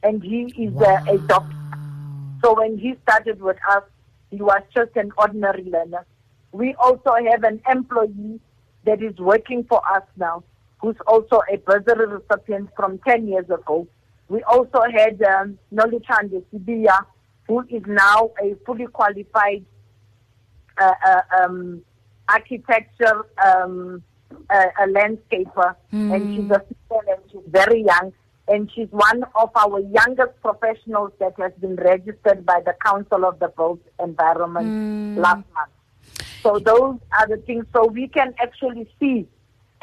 And 0.02 0.22
he 0.22 0.44
is 0.56 0.74
a, 0.80 1.12
a 1.12 1.18
doctor. 1.18 1.56
So 2.44 2.54
when 2.54 2.78
he 2.78 2.94
started 3.02 3.40
with 3.40 3.58
us, 3.70 3.84
he 4.30 4.36
was 4.36 4.62
just 4.74 4.96
an 4.96 5.12
ordinary 5.16 5.64
learner. 5.64 6.04
We 6.52 6.74
also 6.74 7.14
have 7.30 7.44
an 7.44 7.60
employee 7.70 8.40
that 8.84 9.02
is 9.02 9.16
working 9.18 9.64
for 9.68 9.80
us 9.94 10.02
now, 10.16 10.42
who's 10.80 10.96
also 11.06 11.42
a 11.52 11.56
bursary 11.58 12.06
recipient 12.06 12.70
from 12.76 12.98
10 13.06 13.28
years 13.28 13.44
ago. 13.46 13.86
We 14.28 14.42
also 14.44 14.82
had 14.92 15.22
um, 15.22 15.58
Noluchande 15.72 16.42
Sibiya, 16.52 17.04
who 17.46 17.60
is 17.68 17.82
now 17.86 18.30
a 18.42 18.54
fully 18.66 18.86
qualified 18.86 19.64
uh, 20.78 20.92
uh, 21.06 21.20
um, 21.40 21.82
architecture 22.28 23.26
um, 23.44 24.02
uh, 24.50 24.66
a 24.80 24.86
landscaper, 24.86 25.76
and 25.92 26.34
she's 26.34 26.50
a 26.50 26.60
female 26.60 27.02
and 27.08 27.30
she's 27.30 27.40
very 27.48 27.84
young, 27.84 28.12
and 28.52 28.70
she's 28.74 28.88
one 28.90 29.24
of 29.34 29.50
our 29.56 29.80
youngest 29.80 30.38
professionals 30.42 31.10
that 31.18 31.32
has 31.38 31.52
been 31.58 31.76
registered 31.76 32.44
by 32.44 32.60
the 32.66 32.74
Council 32.84 33.24
of 33.24 33.38
the 33.38 33.48
Built 33.56 33.80
Environment 33.98 34.74
last 35.16 35.42
month. 35.54 35.72
So 36.44 36.58
those 36.58 36.98
are 37.18 37.26
the 37.28 37.38
things. 37.46 37.64
So 37.74 37.86
we 37.86 38.08
can 38.08 38.34
actually 38.38 38.86
see, 39.00 39.26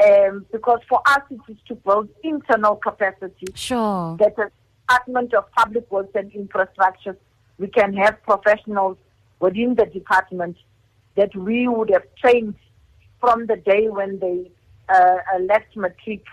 um, 0.06 0.46
because 0.52 0.82
for 0.88 1.02
us 1.08 1.22
it 1.32 1.40
is 1.48 1.58
to 1.68 1.76
build 1.76 2.10
internal 2.24 2.76
capacity 2.76 3.48
Sure. 3.56 4.16
that 4.20 4.36
the 4.36 4.52
Department 4.88 5.34
of 5.34 5.52
Public 5.58 5.90
Works 5.92 6.12
and 6.14 6.32
Infrastructure, 6.32 7.18
we 7.58 7.70
can 7.70 7.94
have 7.94 8.22
professionals 8.22 8.98
within 9.40 9.76
the 9.76 9.88
department 9.88 10.58
that 11.16 11.36
we 11.36 11.68
would 11.68 11.90
have 11.90 12.04
trained 12.22 12.54
from 13.20 13.48
the 13.48 13.56
day 13.56 13.90
when 13.90 14.20
they 14.20 14.52
uh, 14.90 15.18
uh, 15.34 15.40
left 15.40 15.76
matric, 15.76 16.24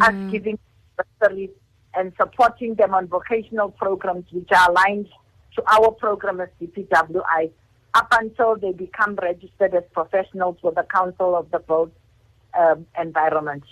us 0.00 0.14
giving 0.30 0.58
bursaries 0.96 1.50
and 1.94 2.12
supporting 2.20 2.74
them 2.74 2.94
on 2.94 3.06
vocational 3.06 3.70
programs 3.70 4.24
which 4.30 4.48
are 4.52 4.70
aligned 4.70 5.08
to 5.56 5.62
our 5.66 5.90
program 5.90 6.40
as 6.40 6.48
DPWI 6.60 7.50
up 7.94 8.08
until 8.12 8.56
they 8.56 8.72
become 8.72 9.16
registered 9.16 9.74
as 9.74 9.84
professionals 9.92 10.56
with 10.62 10.74
the 10.74 10.84
Council 10.84 11.36
of 11.36 11.50
the 11.50 11.58
Built 11.58 11.92
um, 12.58 12.86
Environment. 12.98 13.62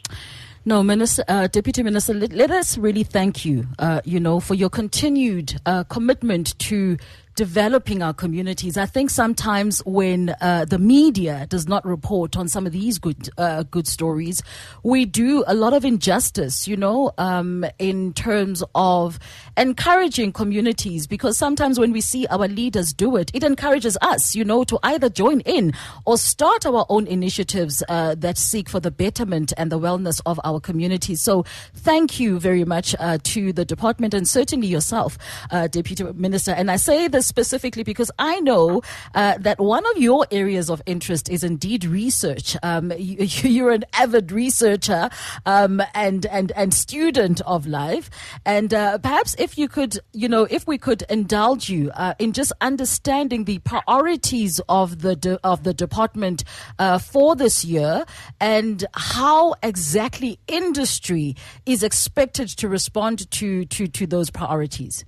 No, 0.66 0.82
Minister, 0.82 1.24
uh, 1.26 1.46
Deputy 1.46 1.82
Minister, 1.82 2.12
let, 2.12 2.34
let 2.34 2.50
us 2.50 2.76
really 2.76 3.02
thank 3.02 3.46
you, 3.46 3.66
uh, 3.78 4.02
you 4.04 4.20
know, 4.20 4.40
for 4.40 4.54
your 4.54 4.68
continued 4.68 5.58
uh, 5.64 5.84
commitment 5.84 6.58
to 6.58 6.98
developing 7.36 8.02
our 8.02 8.12
communities. 8.12 8.76
I 8.76 8.86
think 8.86 9.10
sometimes 9.10 9.80
when 9.86 10.34
uh, 10.40 10.64
the 10.64 10.78
media 10.78 11.46
does 11.48 11.68
not 11.68 11.84
report 11.86 12.36
on 12.36 12.48
some 12.48 12.66
of 12.66 12.72
these 12.72 12.98
good 12.98 13.30
uh, 13.38 13.62
good 13.64 13.86
stories, 13.86 14.42
we 14.82 15.04
do 15.04 15.44
a 15.46 15.54
lot 15.54 15.72
of 15.72 15.84
injustice, 15.84 16.66
you 16.66 16.76
know, 16.76 17.12
um, 17.18 17.64
in 17.78 18.12
terms 18.12 18.62
of 18.74 19.18
encouraging 19.56 20.32
communities. 20.32 21.06
Because 21.06 21.38
sometimes 21.38 21.78
when 21.78 21.92
we 21.92 22.00
see 22.00 22.26
our 22.26 22.48
leaders 22.48 22.92
do 22.92 23.16
it, 23.16 23.30
it 23.34 23.44
encourages 23.44 23.96
us, 24.02 24.34
you 24.34 24.44
know, 24.44 24.64
to 24.64 24.78
either 24.82 25.08
join 25.08 25.40
in 25.40 25.72
or 26.04 26.18
start 26.18 26.66
our 26.66 26.84
own 26.88 27.06
initiatives 27.06 27.82
uh, 27.88 28.14
that 28.16 28.38
seek 28.38 28.68
for 28.68 28.80
the 28.80 28.90
betterment 28.90 29.52
and 29.56 29.70
the 29.70 29.78
wellness 29.78 30.20
of 30.26 30.40
our 30.44 30.60
communities. 30.60 31.22
So, 31.22 31.44
thank 31.74 32.18
you 32.18 32.40
very 32.40 32.64
much 32.64 32.94
uh, 32.98 33.18
to 33.22 33.52
the 33.52 33.64
department 33.64 34.14
and 34.14 34.28
certainly 34.28 34.66
yourself, 34.66 35.16
uh, 35.50 35.68
Deputy 35.68 36.04
Minister. 36.14 36.52
And 36.52 36.70
I 36.70 36.76
say 36.76 37.08
this 37.08 37.19
specifically 37.26 37.82
because 37.82 38.10
I 38.18 38.40
know 38.40 38.82
uh, 39.14 39.38
that 39.38 39.58
one 39.60 39.84
of 39.86 39.98
your 39.98 40.26
areas 40.30 40.70
of 40.70 40.82
interest 40.86 41.28
is 41.28 41.44
indeed 41.44 41.84
research. 41.84 42.56
Um, 42.62 42.92
you, 42.98 43.66
are 43.66 43.72
an 43.72 43.84
avid 43.94 44.32
researcher 44.32 45.10
um, 45.46 45.82
and 45.94 46.26
and 46.26 46.52
and 46.52 46.72
student 46.72 47.40
of 47.42 47.66
life, 47.66 48.10
and 48.44 48.72
uh, 48.72 48.98
perhaps 48.98 49.34
if 49.38 49.58
you 49.58 49.68
could, 49.68 49.98
you 50.12 50.28
know, 50.28 50.46
if 50.50 50.66
we 50.66 50.78
could 50.78 51.02
indulge 51.10 51.68
you 51.68 51.90
uh, 51.94 52.14
in 52.18 52.32
just 52.32 52.52
understanding 52.60 53.44
the 53.44 53.58
priorities 53.58 54.60
of 54.68 55.02
the 55.02 55.16
de- 55.16 55.40
of 55.44 55.64
the 55.64 55.74
department 55.74 56.44
uh, 56.78 56.98
for 56.98 57.36
this 57.36 57.64
year 57.64 58.04
and 58.40 58.86
how 58.94 59.54
exactly 59.62 60.38
industry 60.48 61.36
is 61.66 61.82
expected 61.82 62.48
to 62.48 62.68
respond 62.68 63.30
to 63.30 63.64
to 63.66 63.86
to 63.86 64.06
those 64.06 64.30
priorities. 64.30 65.04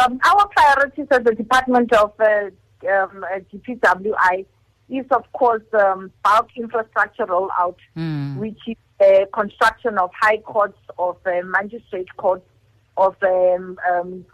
Um, 0.00 0.18
our 0.24 0.48
priorities 0.48 1.06
as 1.10 1.24
the 1.24 1.34
Department 1.34 1.92
of 1.92 2.12
uh, 2.20 2.50
um, 2.88 3.24
DPWI 3.52 4.46
is, 4.88 5.04
of 5.10 5.30
course, 5.32 5.62
um, 5.74 6.10
bulk 6.24 6.48
infrastructure 6.56 7.26
rollout, 7.26 7.76
mm. 7.96 8.36
which 8.36 8.58
is 8.66 8.76
the 8.98 9.28
construction 9.32 9.98
of 9.98 10.10
high 10.18 10.38
courts, 10.38 10.78
of 10.98 11.16
uh, 11.26 11.42
magistrate 11.44 12.08
courts, 12.16 12.46
of 12.96 13.14
um, 13.22 13.78
um, 13.90 14.24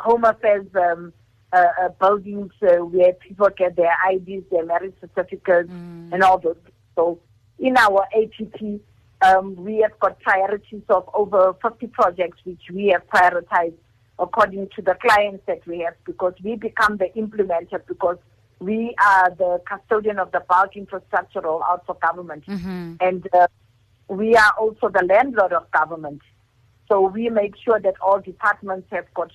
home 0.00 0.24
affairs 0.24 0.66
um, 0.74 1.12
uh, 1.52 1.66
uh, 1.82 1.88
buildings 2.00 2.52
uh, 2.62 2.84
where 2.84 3.12
people 3.12 3.48
get 3.56 3.76
their 3.76 3.94
IDs, 4.10 4.44
their 4.50 4.66
marriage 4.66 4.94
certificates, 5.00 5.70
mm. 5.70 6.12
and 6.12 6.22
all 6.24 6.38
those. 6.38 6.56
So, 6.96 7.20
in 7.60 7.76
our 7.76 8.04
APP, 8.16 8.80
um, 9.22 9.54
we 9.54 9.78
have 9.78 9.98
got 10.00 10.18
priorities 10.20 10.82
of 10.88 11.08
over 11.14 11.54
50 11.62 11.86
projects 11.88 12.38
which 12.44 12.62
we 12.72 12.88
have 12.88 13.06
prioritized 13.08 13.74
according 14.18 14.68
to 14.76 14.82
the 14.82 14.94
clients 14.94 15.42
that 15.46 15.66
we 15.66 15.80
have 15.80 15.94
because 16.04 16.34
we 16.42 16.56
become 16.56 16.96
the 16.98 17.10
implementer 17.16 17.80
because 17.86 18.18
we 18.60 18.94
are 19.04 19.30
the 19.30 19.60
custodian 19.68 20.18
of 20.18 20.30
the 20.32 20.40
bulk 20.48 20.76
infrastructure 20.76 21.40
rollout 21.40 21.84
for 21.86 21.94
government. 21.94 22.46
Mm-hmm. 22.46 22.94
And 23.00 23.28
uh, 23.34 23.48
we 24.08 24.36
are 24.36 24.52
also 24.58 24.88
the 24.88 25.04
landlord 25.04 25.52
of 25.52 25.70
government. 25.72 26.22
So 26.88 27.08
we 27.08 27.28
make 27.30 27.54
sure 27.56 27.80
that 27.80 27.94
all 28.00 28.20
departments 28.20 28.88
have 28.90 29.12
got 29.14 29.32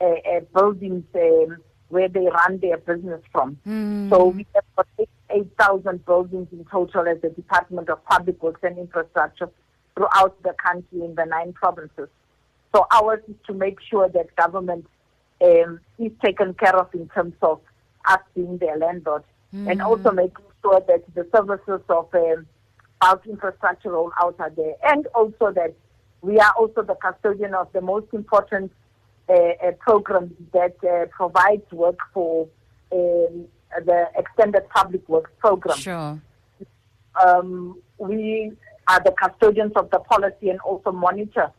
uh, 0.00 0.04
uh, 0.04 0.40
buildings 0.54 1.04
um, 1.14 1.58
where 1.88 2.08
they 2.08 2.26
run 2.26 2.58
their 2.58 2.78
business 2.78 3.20
from. 3.30 3.58
Mm. 3.66 4.10
So 4.10 4.28
we 4.28 4.46
have 4.54 4.64
got 4.76 5.08
8,000 5.30 6.04
buildings 6.04 6.48
in 6.52 6.64
total 6.70 7.06
as 7.08 7.20
the 7.20 7.30
Department 7.30 7.88
of 7.90 8.04
Public 8.04 8.42
Works 8.42 8.60
and 8.62 8.78
Infrastructure 8.78 9.50
throughout 9.96 10.40
the 10.42 10.54
country 10.64 11.04
in 11.04 11.14
the 11.14 11.24
nine 11.24 11.52
provinces. 11.52 12.08
So 12.74 12.86
ours 12.90 13.20
is 13.28 13.36
to 13.46 13.54
make 13.54 13.78
sure 13.80 14.08
that 14.08 14.34
government 14.34 14.86
um, 15.40 15.80
is 15.98 16.10
taken 16.24 16.54
care 16.54 16.76
of 16.76 16.92
in 16.92 17.08
terms 17.08 17.34
of 17.40 17.60
us 18.08 18.18
being 18.34 18.58
their 18.58 18.76
landlord, 18.76 19.22
mm. 19.54 19.70
and 19.70 19.80
also 19.80 20.10
making 20.10 20.44
sure 20.60 20.82
that 20.88 21.04
the 21.14 21.26
services 21.34 21.80
of 21.88 22.12
um, 22.12 22.46
our 23.00 23.20
infrastructure 23.26 23.96
out 23.96 24.34
are 24.40 24.50
there, 24.50 24.74
and 24.82 25.06
also 25.14 25.52
that 25.52 25.72
we 26.20 26.38
are 26.38 26.52
also 26.58 26.82
the 26.82 26.96
custodian 26.96 27.54
of 27.54 27.72
the 27.72 27.80
most 27.80 28.06
important 28.12 28.72
uh, 29.28 29.32
uh, 29.32 29.70
program 29.78 30.34
that 30.52 30.76
uh, 30.82 31.06
provides 31.16 31.70
work 31.70 31.98
for 32.12 32.48
um, 32.90 33.44
the 33.84 34.06
extended 34.16 34.68
public 34.70 35.08
works 35.08 35.30
program. 35.38 35.78
Sure. 35.78 36.20
Um, 37.24 37.80
we 37.98 38.52
are 38.88 39.00
the 39.04 39.12
custodians 39.12 39.72
of 39.76 39.90
the 39.90 40.00
policy 40.00 40.50
and 40.50 40.58
also 40.60 40.90
monitor 40.90 41.52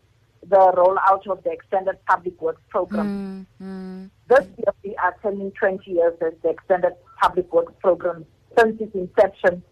the 0.49 0.73
rollout 0.77 1.27
of 1.27 1.43
the 1.43 1.51
extended 1.51 1.97
public 2.05 2.39
works 2.41 2.61
program. 2.69 3.47
Mm, 3.61 3.65
mm. 3.65 4.09
This 4.27 4.47
year 4.57 4.73
we 4.83 4.95
are 4.97 5.15
turning 5.21 5.51
20 5.51 5.89
years 5.89 6.13
as 6.25 6.33
the 6.43 6.49
extended 6.49 6.93
public 7.21 7.51
works 7.53 7.73
program 7.81 8.25
since 8.57 8.79
its 8.79 8.95
inception 8.95 9.63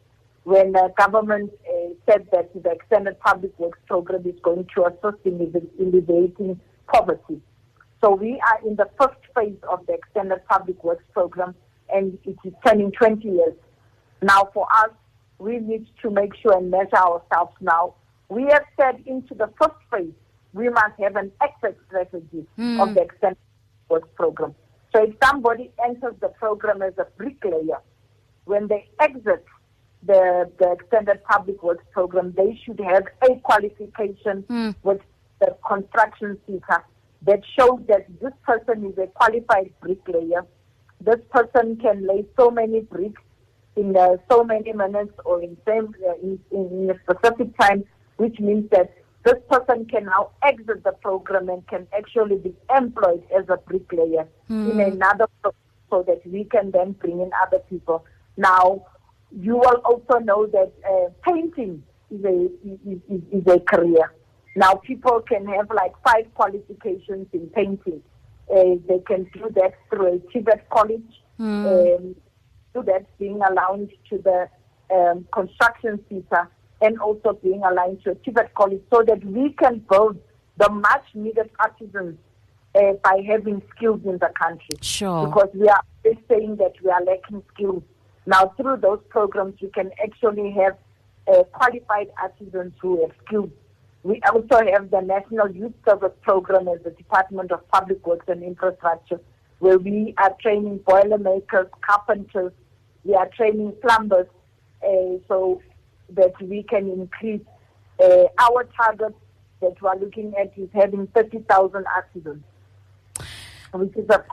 when 0.43 0.73
the 0.73 0.93
government 0.97 1.51
uh, 1.67 1.89
said 2.05 2.27
that 2.31 2.51
the 2.53 2.69
extended 2.69 3.19
public 3.19 3.57
works 3.57 3.79
program 3.87 4.25
is 4.27 4.35
going 4.43 4.67
to 4.75 4.85
assist 4.85 5.25
in 5.25 5.35
alleviating 5.79 6.59
poverty. 6.87 7.41
So 8.03 8.13
we 8.13 8.41
are 8.51 8.67
in 8.67 8.75
the 8.75 8.89
first 8.99 9.19
phase 9.33 9.57
of 9.71 9.85
the 9.87 9.93
extended 9.93 10.45
public 10.49 10.83
works 10.83 11.05
program 11.13 11.55
and 11.93 12.17
it 12.25 12.37
is 12.43 12.53
turning 12.65 12.91
20 12.91 13.25
years. 13.27 13.53
Now 14.21 14.49
for 14.53 14.67
us, 14.83 14.91
we 15.39 15.59
need 15.59 15.87
to 16.01 16.09
make 16.09 16.35
sure 16.35 16.57
and 16.57 16.69
measure 16.69 16.95
ourselves 16.95 17.53
now. 17.61 17.95
We 18.29 18.43
have 18.43 18.63
said 18.79 19.03
into 19.05 19.33
the 19.35 19.49
first 19.59 19.75
must 20.73 20.99
have 20.99 21.15
an 21.15 21.31
exit 21.41 21.77
strategy 21.87 22.45
mm. 22.57 22.81
of 22.81 22.93
the 22.95 23.01
extended 23.01 23.37
works 23.89 24.09
program. 24.15 24.55
So 24.95 25.03
if 25.03 25.15
somebody 25.23 25.71
enters 25.83 26.15
the 26.21 26.29
program 26.29 26.81
as 26.81 26.93
a 26.97 27.07
bricklayer, 27.17 27.81
when 28.45 28.67
they 28.67 28.89
exit 28.99 29.45
the, 30.05 30.51
the 30.59 30.71
extended 30.71 31.23
public 31.23 31.63
works 31.63 31.85
program, 31.91 32.33
they 32.35 32.59
should 32.63 32.79
have 32.79 33.03
a 33.29 33.35
qualification 33.39 34.43
mm. 34.43 34.75
with 34.83 35.01
the 35.39 35.55
construction 35.67 36.37
CETA 36.47 36.83
that 37.23 37.41
shows 37.57 37.79
that 37.87 38.05
this 38.21 38.33
person 38.43 38.85
is 38.85 38.97
a 38.97 39.07
qualified 39.07 39.71
bricklayer. 39.81 40.45
This 41.01 41.19
person 41.31 41.77
can 41.77 42.07
lay 42.07 42.25
so 42.37 42.51
many 42.51 42.81
bricks 42.81 43.21
in 43.75 43.95
uh, 43.97 44.17
so 44.29 44.43
many 44.43 44.73
minutes 44.73 45.13
or 45.25 45.41
in, 45.41 45.57
same, 45.67 45.95
uh, 46.07 46.13
in, 46.21 46.39
in 46.51 46.91
a 46.91 46.99
specific 47.03 47.57
time, 47.59 47.83
which 48.17 48.39
means 48.39 48.69
that 48.71 48.93
this 49.23 49.35
person 49.49 49.85
can 49.85 50.05
now 50.05 50.31
exit 50.43 50.83
the 50.83 50.91
program 50.91 51.49
and 51.49 51.65
can 51.67 51.87
actually 51.97 52.37
be 52.37 52.53
employed 52.75 53.23
as 53.37 53.45
a 53.49 53.57
bricklayer 53.57 54.27
mm. 54.49 54.71
in 54.71 54.79
another 54.81 55.27
so 55.89 56.03
that 56.03 56.21
we 56.25 56.43
can 56.45 56.71
then 56.71 56.91
bring 56.93 57.21
in 57.21 57.31
other 57.45 57.59
people. 57.69 58.03
Now, 58.35 58.85
you 59.31 59.55
will 59.55 59.81
also 59.85 60.19
know 60.19 60.45
that 60.47 60.73
uh, 60.89 61.09
painting 61.31 61.83
is 62.11 62.23
a, 62.25 62.45
is, 62.65 62.99
is, 63.09 63.21
is, 63.31 63.47
a 63.47 63.59
career. 63.59 64.13
Now, 64.55 64.75
people 64.75 65.21
can 65.21 65.45
have 65.47 65.69
like 65.73 65.93
five 66.05 66.31
qualifications 66.33 67.27
in 67.31 67.47
painting. 67.55 68.01
Uh, 68.51 68.75
they 68.87 68.99
can 69.07 69.29
do 69.33 69.49
that 69.55 69.73
through 69.89 70.15
a 70.15 70.17
TVET 70.19 70.61
college. 70.69 71.21
Mm. 71.39 71.97
Um, 71.97 72.15
do 72.73 72.83
that 72.83 73.05
being 73.19 73.39
allowed 73.41 73.89
to 74.09 74.17
the 74.17 74.49
um, 74.93 75.25
construction 75.31 75.99
CETA 76.11 76.47
and 76.83 76.99
also 76.99 77.33
being 77.41 77.63
aligned 77.63 78.03
to 78.03 78.11
a 78.11 78.15
TVET 78.15 78.53
college 78.55 78.81
so 78.93 79.03
that 79.07 79.23
we 79.23 79.53
can 79.53 79.83
build 79.89 80.17
the 80.57 80.69
much 80.69 81.05
needed 81.13 81.49
artisans 81.59 82.17
uh, 82.75 82.93
by 83.03 83.23
having 83.27 83.61
skills 83.75 84.01
in 84.05 84.17
the 84.17 84.29
country. 84.39 84.77
Sure. 84.81 85.27
Because 85.27 85.49
we 85.53 85.67
are 85.69 85.83
saying 86.29 86.57
that 86.57 86.73
we 86.83 86.91
are 86.91 87.03
lacking 87.03 87.41
skills. 87.53 87.83
Now, 88.25 88.53
through 88.57 88.77
those 88.77 88.99
programs, 89.09 89.55
you 89.59 89.69
can 89.73 89.91
actually 90.03 90.51
have 90.51 90.77
uh, 91.27 91.43
qualified 91.53 92.09
artisans 92.21 92.73
who 92.81 93.01
have 93.01 93.11
skills. 93.25 93.49
We 94.03 94.19
also 94.29 94.65
have 94.73 94.91
the 94.91 94.99
National 94.99 95.49
Youth 95.49 95.73
Service 95.87 96.11
Program 96.21 96.67
as 96.67 96.83
the 96.83 96.91
Department 96.91 97.51
of 97.53 97.65
Public 97.69 98.05
Works 98.05 98.25
and 98.27 98.43
Infrastructure, 98.43 99.21
where 99.59 99.77
we 99.77 100.13
are 100.17 100.35
training 100.41 100.81
boilermakers, 100.85 101.67
carpenters, 101.81 102.51
we 103.05 103.13
are 103.13 103.29
training 103.29 103.73
plumbers. 103.81 104.27
Uh, 104.85 105.17
so 105.29 105.61
that 106.15 106.33
we 106.41 106.63
can 106.63 106.89
increase 106.89 107.41
uh, 108.03 108.25
our 108.39 108.63
target 108.75 109.15
that 109.61 109.81
we 109.81 109.87
are 109.87 109.97
looking 109.97 110.33
at 110.39 110.51
is 110.57 110.69
having 110.73 111.07
30,000 111.07 111.85
accidents, 111.97 112.43
which 113.73 113.95
is 113.95 114.09
a 114.09 114.23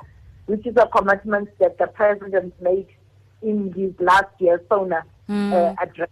which 0.46 0.66
is 0.66 0.76
a 0.76 0.86
commitment 0.88 1.48
that 1.60 1.78
the 1.78 1.86
president 1.86 2.52
made 2.60 2.88
in 3.40 3.72
his 3.72 3.92
last 4.00 4.32
year's 4.40 4.60
SONA 4.68 5.04
mm. 5.28 5.52
uh, 5.52 5.76
address 5.80 6.08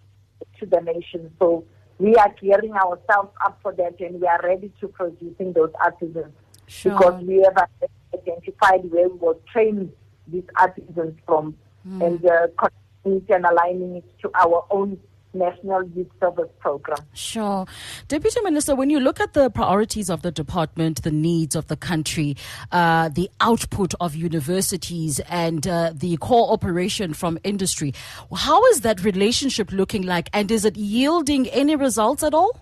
to 0.60 0.66
the 0.66 0.80
nation. 0.80 1.28
So 1.40 1.64
we 1.98 2.14
are 2.14 2.32
gearing 2.40 2.72
ourselves 2.74 3.30
up 3.44 3.58
for 3.62 3.72
that, 3.72 3.98
and 4.00 4.20
we 4.20 4.26
are 4.28 4.40
ready 4.44 4.70
to 4.80 4.88
producing 4.88 5.52
those 5.54 5.72
artisans 5.82 6.32
sure. 6.68 6.92
because 6.92 7.24
we 7.24 7.42
have 7.42 7.68
identified 8.14 8.88
where 8.90 9.08
we 9.08 9.18
will 9.18 9.40
train 9.52 9.92
these 10.28 10.44
artisans 10.56 11.18
from, 11.26 11.56
mm. 11.86 12.06
and 12.06 12.24
uh, 12.24 12.68
and 13.04 13.44
aligning 13.44 13.96
it 13.96 14.04
to 14.20 14.30
our 14.34 14.64
own 14.70 14.98
National 15.38 15.84
Youth 15.84 16.10
Service 16.20 16.50
Program. 16.58 16.98
Sure. 17.14 17.66
Deputy 18.08 18.40
Minister, 18.42 18.74
when 18.74 18.90
you 18.90 19.00
look 19.00 19.20
at 19.20 19.32
the 19.32 19.50
priorities 19.50 20.10
of 20.10 20.22
the 20.22 20.30
department, 20.30 21.02
the 21.02 21.10
needs 21.10 21.54
of 21.56 21.68
the 21.68 21.76
country, 21.76 22.36
uh, 22.72 23.08
the 23.08 23.30
output 23.40 23.94
of 24.00 24.14
universities, 24.14 25.20
and 25.28 25.66
uh, 25.66 25.92
the 25.94 26.16
cooperation 26.18 27.14
from 27.14 27.38
industry, 27.44 27.94
how 28.34 28.64
is 28.66 28.80
that 28.82 29.04
relationship 29.04 29.72
looking 29.72 30.02
like, 30.02 30.28
and 30.32 30.50
is 30.50 30.64
it 30.64 30.76
yielding 30.76 31.48
any 31.48 31.76
results 31.76 32.22
at 32.22 32.34
all? 32.34 32.60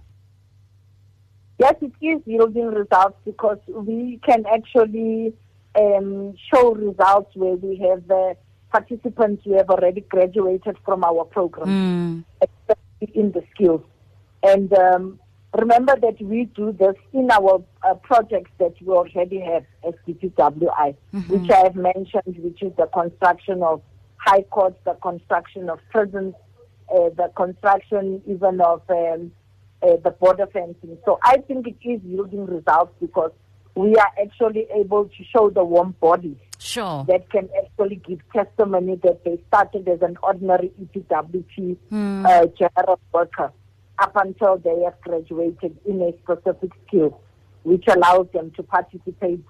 Yes, 1.58 1.74
it 1.80 1.92
is 2.02 2.20
yielding 2.26 2.66
results 2.66 3.18
because 3.24 3.58
we 3.66 4.20
can 4.22 4.44
actually 4.46 5.32
um, 5.74 6.34
show 6.52 6.74
results 6.74 7.34
where 7.34 7.56
we 7.56 7.76
have 7.78 8.10
uh, 8.10 8.34
participants 8.70 9.42
who 9.44 9.56
have 9.56 9.70
already 9.70 10.02
graduated 10.02 10.76
from 10.84 11.04
our 11.04 11.24
program. 11.24 11.68
Mm 11.68 12.24
in 13.00 13.32
the 13.32 13.42
skills. 13.54 13.82
And 14.42 14.72
um, 14.72 15.20
remember 15.56 15.94
that 16.00 16.20
we 16.20 16.44
do 16.44 16.72
this 16.72 16.94
in 17.12 17.30
our 17.30 17.62
uh, 17.82 17.94
projects 17.94 18.50
that 18.58 18.74
we 18.80 18.88
already 18.88 19.40
have 19.40 19.64
as 19.86 19.94
DPWI, 20.06 20.96
mm-hmm. 21.14 21.20
which 21.32 21.50
I 21.50 21.58
have 21.64 21.76
mentioned, 21.76 22.36
which 22.38 22.62
is 22.62 22.72
the 22.76 22.86
construction 22.86 23.62
of 23.62 23.82
high 24.16 24.42
courts, 24.42 24.78
the 24.84 24.94
construction 24.94 25.68
of 25.68 25.78
prisons, 25.90 26.34
uh, 26.90 27.10
the 27.16 27.30
construction 27.36 28.22
even 28.26 28.60
of 28.60 28.82
um, 28.88 29.32
uh, 29.82 29.96
the 30.02 30.10
border 30.10 30.46
fencing. 30.46 30.98
So 31.04 31.18
I 31.22 31.38
think 31.38 31.66
it 31.66 31.76
is 31.82 32.00
yielding 32.04 32.46
results 32.46 32.92
because 33.00 33.32
we 33.76 33.94
are 33.94 34.10
actually 34.20 34.66
able 34.74 35.04
to 35.04 35.24
show 35.24 35.50
the 35.50 35.62
warm 35.62 35.94
bodies 36.00 36.38
sure. 36.58 37.04
that 37.08 37.28
can 37.30 37.48
actually 37.62 37.96
give 37.96 38.20
testimony 38.32 38.98
that 39.04 39.22
they 39.24 39.38
started 39.48 39.86
as 39.86 40.00
an 40.00 40.16
ordinary 40.22 40.72
EPWP 40.82 41.76
hmm. 41.90 42.26
uh, 42.26 42.46
general 42.58 42.98
worker 43.12 43.52
up 43.98 44.12
until 44.16 44.56
they 44.58 44.82
have 44.82 44.98
graduated 45.02 45.76
in 45.86 46.00
a 46.02 46.12
specific 46.22 46.70
skill, 46.86 47.20
which 47.64 47.84
allows 47.88 48.26
them 48.32 48.50
to 48.56 48.62
participate 48.62 49.44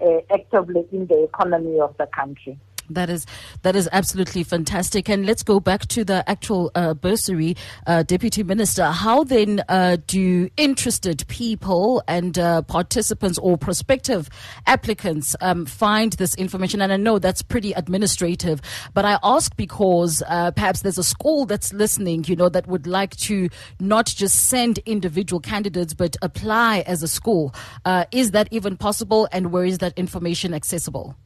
uh, 0.00 0.20
actively 0.30 0.86
in 0.92 1.06
the 1.06 1.24
economy 1.24 1.80
of 1.80 1.96
the 1.98 2.06
country. 2.06 2.58
That 2.90 3.08
is 3.08 3.26
that 3.62 3.76
is 3.76 3.88
absolutely 3.92 4.42
fantastic. 4.42 5.08
And 5.08 5.26
let's 5.26 5.42
go 5.42 5.60
back 5.60 5.86
to 5.88 6.04
the 6.04 6.28
actual 6.28 6.70
uh, 6.74 6.94
bursary, 6.94 7.56
uh, 7.86 8.02
Deputy 8.02 8.42
Minister. 8.42 8.86
How 8.86 9.24
then 9.24 9.62
uh, 9.68 9.96
do 10.06 10.48
interested 10.56 11.24
people 11.28 12.02
and 12.08 12.38
uh, 12.38 12.62
participants 12.62 13.38
or 13.38 13.56
prospective 13.56 14.28
applicants 14.66 15.36
um, 15.40 15.66
find 15.66 16.14
this 16.14 16.34
information? 16.34 16.82
And 16.82 16.92
I 16.92 16.96
know 16.96 17.18
that's 17.18 17.42
pretty 17.42 17.72
administrative, 17.72 18.60
but 18.92 19.04
I 19.04 19.18
ask 19.22 19.56
because 19.56 20.22
uh, 20.28 20.50
perhaps 20.50 20.82
there's 20.82 20.98
a 20.98 21.04
school 21.04 21.46
that's 21.46 21.72
listening, 21.72 22.24
you 22.26 22.36
know, 22.36 22.48
that 22.48 22.66
would 22.66 22.86
like 22.86 23.16
to 23.18 23.48
not 23.78 24.06
just 24.06 24.48
send 24.48 24.78
individual 24.78 25.40
candidates 25.40 25.94
but 25.94 26.16
apply 26.22 26.80
as 26.86 27.02
a 27.02 27.08
school. 27.08 27.54
Uh, 27.84 28.04
is 28.10 28.32
that 28.32 28.48
even 28.50 28.76
possible? 28.76 29.28
And 29.32 29.52
where 29.52 29.64
is 29.64 29.78
that 29.78 29.92
information 29.96 30.52
accessible? 30.54 31.16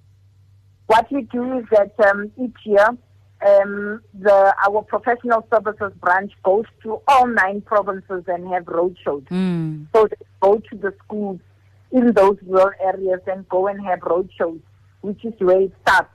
What 0.87 1.11
we 1.11 1.23
do 1.23 1.59
is 1.59 1.65
that 1.71 1.95
um, 2.09 2.31
each 2.41 2.57
year, 2.65 2.89
um, 3.45 4.03
the 4.15 4.55
our 4.67 4.83
professional 4.83 5.47
services 5.53 5.93
branch 6.01 6.33
goes 6.43 6.65
to 6.83 7.01
all 7.09 7.27
nine 7.27 7.61
provinces 7.63 8.25
and 8.27 8.49
have 8.49 8.65
roadshows. 8.65 9.27
Mm. 9.29 9.87
So 9.95 10.07
they 10.07 10.27
go 10.41 10.59
to 10.59 10.77
the 10.77 10.95
schools 11.05 11.41
in 11.91 12.13
those 12.13 12.39
rural 12.47 12.73
areas 12.81 13.21
and 13.27 13.49
go 13.49 13.67
and 13.67 13.85
have 13.85 14.01
roadshows, 14.01 14.61
which 15.03 15.25
is 15.25 15.35
where 15.39 15.63
it 15.63 15.73
starts. 15.83 16.11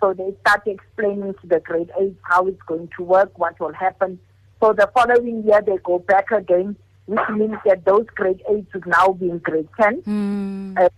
So 0.00 0.14
they 0.14 0.34
start 0.40 0.62
explaining 0.66 1.34
to 1.40 1.46
the 1.46 1.60
grade 1.60 1.90
eight 2.00 2.16
how 2.22 2.46
it's 2.46 2.62
going 2.62 2.88
to 2.96 3.02
work, 3.02 3.38
what 3.38 3.60
will 3.60 3.74
happen. 3.74 4.18
So 4.60 4.72
the 4.72 4.90
following 4.94 5.42
year 5.44 5.62
they 5.64 5.76
go 5.84 5.98
back 5.98 6.30
again, 6.30 6.76
which 7.06 7.28
means 7.30 7.56
that 7.66 7.84
those 7.84 8.06
grade 8.14 8.42
eights 8.50 8.72
would 8.72 8.86
now 8.86 9.08
be 9.12 9.30
in 9.30 9.38
grade 9.38 9.68
ten, 9.78 10.02
mm. 10.02 10.78
uh, 10.78 10.88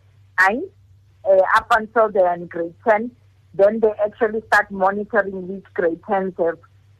nine, 0.40 0.62
uh, 1.28 1.42
up 1.56 1.66
until 1.70 2.10
they're 2.10 2.34
in 2.34 2.46
grade 2.46 2.74
10. 2.88 3.10
Then 3.54 3.80
they 3.80 3.92
actually 4.04 4.42
start 4.46 4.70
monitoring 4.70 5.46
which 5.48 5.64
grade 5.74 6.00
10s 6.02 6.38
have 6.44 6.58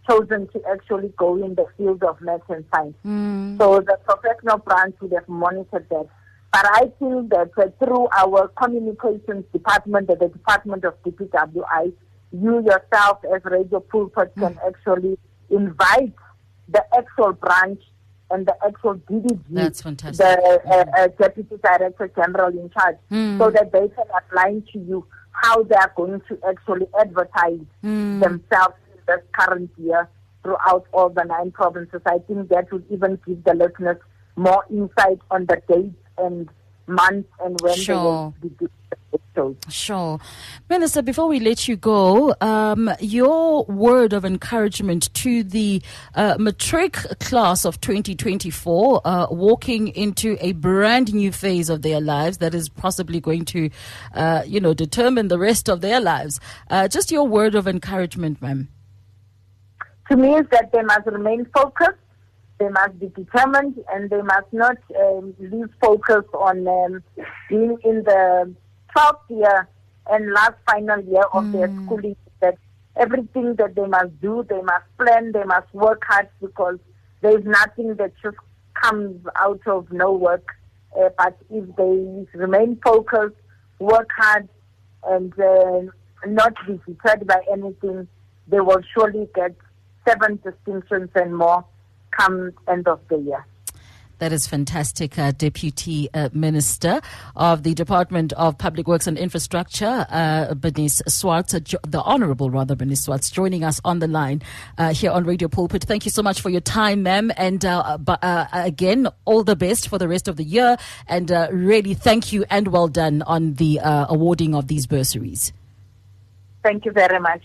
chosen 0.08 0.48
to 0.48 0.62
actually 0.70 1.12
go 1.16 1.37
in 1.42 1.54
the 1.54 1.66
field 1.76 2.02
of 2.02 2.20
maths 2.20 2.44
and 2.48 2.64
science. 2.74 2.96
Mm. 3.04 3.58
So 3.58 3.80
the 3.80 3.98
professional 4.04 4.58
branch 4.58 4.96
would 5.00 5.12
have 5.12 5.28
monitored 5.28 5.88
that. 5.88 6.08
But 6.52 6.66
I 6.70 6.92
feel 6.98 7.22
that 7.30 7.50
uh, 7.56 7.68
through 7.78 8.08
our 8.16 8.48
communications 8.48 9.44
department 9.52 10.08
the 10.08 10.16
Department 10.16 10.85
of 10.85 11.02
DPWI, 11.02 11.92
you 12.32 12.64
yourself 12.64 13.18
as 13.35 13.42
Radio 13.44 13.80
Pulpit 13.80 14.35
mm. 14.37 14.40
can 14.40 14.58
actually 14.66 15.18
invite 15.50 16.14
the 16.68 16.85
actual 16.96 17.32
branch 17.32 17.82
and 18.32 18.46
the 18.46 18.54
actual 18.64 18.94
DDG, 18.94 19.40
That's 19.50 19.82
fantastic. 19.82 20.24
the 20.24 20.60
uh, 20.66 20.84
uh, 20.98 21.08
Deputy 21.18 21.56
Director 21.62 22.10
General 22.16 22.48
in 22.48 22.70
charge, 22.70 22.96
mm. 23.10 23.38
so 23.38 23.50
that 23.50 23.72
they 23.72 23.88
can 23.88 24.04
outline 24.14 24.64
to 24.72 24.78
you 24.78 25.06
how 25.32 25.62
they 25.62 25.76
are 25.76 25.92
going 25.96 26.20
to 26.28 26.38
actually 26.48 26.86
advertise 26.98 27.60
mm. 27.84 28.20
themselves 28.20 28.74
in 28.92 29.00
this 29.06 29.20
current 29.32 29.70
year 29.78 30.08
throughout 30.42 30.86
all 30.92 31.08
the 31.08 31.24
nine 31.24 31.50
provinces. 31.50 32.00
I 32.06 32.18
think 32.26 32.48
that 32.48 32.72
would 32.72 32.84
even 32.90 33.18
give 33.26 33.44
the 33.44 33.54
listeners 33.54 33.98
more 34.36 34.64
insight 34.70 35.20
on 35.30 35.46
the 35.46 35.60
dates 35.68 35.94
and 36.18 36.48
months 36.86 37.28
and 37.44 37.60
when 37.60 37.76
sure. 37.76 38.34
they 38.42 38.48
will 38.48 38.58
be 38.58 38.66
Sure. 39.68 40.18
Minister, 40.68 41.00
before 41.00 41.26
we 41.26 41.40
let 41.40 41.66
you 41.66 41.76
go, 41.76 42.34
um, 42.40 42.90
your 43.00 43.64
word 43.64 44.12
of 44.12 44.24
encouragement 44.24 45.12
to 45.14 45.42
the 45.42 45.80
uh, 46.14 46.36
matric 46.38 46.92
class 47.20 47.64
of 47.64 47.80
2024 47.80 49.00
uh, 49.04 49.26
walking 49.30 49.88
into 49.88 50.36
a 50.40 50.52
brand 50.52 51.14
new 51.14 51.32
phase 51.32 51.70
of 51.70 51.82
their 51.82 52.00
lives 52.00 52.38
that 52.38 52.54
is 52.54 52.68
possibly 52.68 53.20
going 53.20 53.44
to, 53.46 53.70
uh, 54.14 54.42
you 54.46 54.60
know, 54.60 54.74
determine 54.74 55.28
the 55.28 55.38
rest 55.38 55.68
of 55.68 55.80
their 55.80 56.00
lives. 56.00 56.38
Uh, 56.68 56.86
just 56.88 57.10
your 57.10 57.26
word 57.26 57.54
of 57.54 57.66
encouragement, 57.66 58.42
ma'am. 58.42 58.68
To 60.10 60.16
me, 60.16 60.34
is 60.34 60.46
that 60.50 60.72
they 60.72 60.82
must 60.82 61.06
remain 61.06 61.46
focused, 61.54 61.98
they 62.58 62.68
must 62.68 62.98
be 62.98 63.08
determined, 63.08 63.82
and 63.92 64.10
they 64.10 64.20
must 64.20 64.52
not 64.52 64.76
um, 65.00 65.34
lose 65.38 65.70
focus 65.80 66.24
on 66.34 66.68
um, 66.68 67.02
being 67.48 67.78
in 67.82 68.02
the 68.04 68.54
12th 68.96 69.31
year 69.31 69.68
and 70.11 70.33
last 70.33 70.55
final 70.66 71.00
year 71.05 71.24
of 71.33 71.44
mm. 71.44 71.52
their 71.52 71.68
hmm. 71.68 71.87
schooling 71.87 72.16
that 72.40 72.59
everything 72.96 73.55
that 73.57 73.74
they 73.74 73.87
must 73.87 74.20
do, 74.20 74.44
they 74.48 74.61
must 74.62 74.85
plan, 74.98 75.33
they 75.33 75.44
must 75.44 75.72
work 75.72 76.02
hard 76.07 76.28
because 76.40 76.78
there 77.20 77.38
is 77.38 77.44
nothing 77.44 77.94
that 77.96 78.12
just 78.22 78.37
comes 78.83 79.24
out 79.37 79.61
of 79.66 79.90
no 79.92 80.12
work. 80.12 80.46
Uh, 80.98 81.09
but 81.16 81.38
if 81.50 81.64
they 81.76 82.26
remain 82.38 82.78
focused, 82.85 83.37
work 83.78 84.09
hard, 84.16 84.48
and 85.05 85.33
uh, 85.38 85.81
not 86.26 86.55
be 86.66 86.81
deterred 86.87 87.26
by 87.26 87.40
anything, 87.50 88.07
they 88.48 88.61
will 88.61 88.83
surely 88.94 89.28
get 89.35 89.55
seven 90.07 90.38
distinctions 90.44 91.09
and 91.14 91.37
more 91.37 91.64
come 92.11 92.52
end 92.68 92.87
of 92.87 93.00
the 93.09 93.16
year. 93.16 93.46
That 94.22 94.32
is 94.32 94.46
fantastic, 94.46 95.18
uh, 95.18 95.32
Deputy 95.32 96.08
uh, 96.14 96.28
Minister 96.32 97.00
of 97.35 97.64
the 97.64 97.74
Department 97.74 98.32
of 98.35 98.56
Public 98.56 98.87
Works 98.87 99.08
and 99.08 99.18
Infrastructure, 99.18 100.06
uh, 100.08 100.54
Bernice 100.54 101.02
Swarts, 101.08 101.54
uh, 101.54 101.58
the 101.82 102.00
Honorable 102.02 102.48
rather 102.48 102.76
Bernice 102.76 103.02
Swarts, 103.02 103.32
joining 103.32 103.64
us 103.64 103.80
on 103.85 103.98
the 103.98 104.06
line 104.06 104.40
uh, 104.78 104.94
here 104.94 105.11
on 105.11 105.24
Radio 105.24 105.48
Pulpit. 105.48 105.82
Thank 105.82 106.04
you 106.04 106.12
so 106.12 106.22
much 106.22 106.40
for 106.40 106.50
your 106.50 106.61
time, 106.61 107.02
ma'am, 107.02 107.32
and 107.37 107.64
uh, 107.64 107.98
again, 108.52 109.08
all 109.24 109.42
the 109.42 109.56
best 109.56 109.88
for 109.88 109.98
the 109.98 110.06
rest 110.06 110.28
of 110.28 110.37
the 110.37 110.44
year, 110.44 110.76
and 111.08 111.28
really 111.50 111.94
thank 111.94 112.32
you 112.32 112.44
and 112.48 112.68
well 112.68 112.87
done 112.87 113.22
on 113.22 113.54
the 113.54 113.80
awarding 113.82 114.54
of 114.54 114.68
these 114.68 114.87
bursaries. 114.87 115.52
Thank 116.62 116.85
you 116.85 116.92
very 116.92 117.18
much 117.18 117.42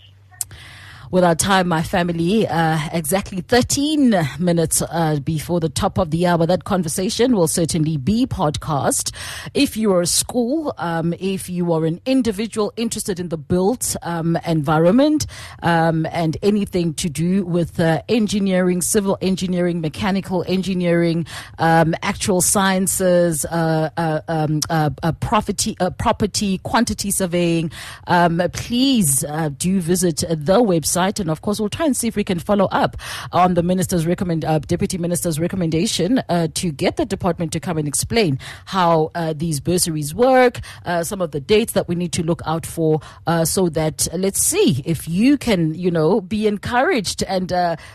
with 1.10 1.24
our 1.24 1.34
time, 1.34 1.68
my 1.68 1.82
family, 1.82 2.46
uh, 2.46 2.78
exactly 2.92 3.40
13 3.40 4.14
minutes 4.38 4.82
uh, 4.82 5.18
before 5.24 5.58
the 5.58 5.68
top 5.68 5.98
of 5.98 6.10
the 6.10 6.26
hour. 6.26 6.46
That 6.46 6.64
conversation 6.64 7.34
will 7.34 7.48
certainly 7.48 7.96
be 7.96 8.26
podcast. 8.26 9.14
If 9.54 9.76
you 9.76 9.92
are 9.92 10.02
a 10.02 10.06
school, 10.06 10.74
um, 10.76 11.14
if 11.18 11.48
you 11.48 11.72
are 11.72 11.86
an 11.86 12.00
individual 12.04 12.72
interested 12.76 13.18
in 13.18 13.30
the 13.30 13.38
built 13.38 13.96
um, 14.02 14.36
environment 14.46 15.26
um, 15.62 16.06
and 16.12 16.36
anything 16.42 16.92
to 16.94 17.08
do 17.08 17.44
with 17.44 17.80
uh, 17.80 18.02
engineering, 18.08 18.82
civil 18.82 19.16
engineering, 19.22 19.80
mechanical 19.80 20.44
engineering, 20.46 21.26
um, 21.58 21.94
actual 22.02 22.42
sciences, 22.42 23.46
uh, 23.46 23.88
uh, 23.96 24.20
um, 24.28 24.60
uh, 24.68 24.90
property, 25.20 25.74
property, 25.98 26.58
quantity 26.58 27.10
surveying, 27.10 27.70
um, 28.08 28.42
please 28.52 29.24
do 29.56 29.80
visit 29.80 30.18
the 30.28 30.62
website 30.62 30.97
website. 30.98 31.20
And 31.20 31.30
of 31.30 31.42
course, 31.42 31.60
we'll 31.60 31.68
try 31.68 31.86
and 31.86 31.96
see 31.96 32.08
if 32.08 32.16
we 32.16 32.24
can 32.24 32.38
follow 32.38 32.66
up 32.66 32.96
on 33.32 33.54
the 33.54 33.62
minister's 33.62 34.06
recommend, 34.06 34.44
uh, 34.44 34.58
deputy 34.60 34.98
minister's 34.98 35.38
recommendation 35.38 36.22
uh, 36.28 36.48
to 36.54 36.70
get 36.72 36.96
the 36.96 37.04
department 37.04 37.52
to 37.52 37.60
come 37.60 37.78
and 37.78 37.88
explain 37.88 38.38
how 38.66 39.10
uh, 39.14 39.32
these 39.36 39.60
bursaries 39.60 40.14
work, 40.14 40.60
uh, 40.84 41.02
some 41.02 41.20
of 41.20 41.30
the 41.30 41.40
dates 41.40 41.72
that 41.72 41.88
we 41.88 41.94
need 41.94 42.12
to 42.12 42.22
look 42.22 42.42
out 42.46 42.66
for, 42.66 43.00
uh, 43.26 43.44
so 43.44 43.68
that 43.68 44.08
let's 44.12 44.42
see 44.42 44.82
if 44.84 45.08
you 45.08 45.38
can, 45.38 45.74
you 45.74 45.90
know, 45.90 46.20
be 46.20 46.46
encouraged. 46.46 47.22
And 47.24 47.52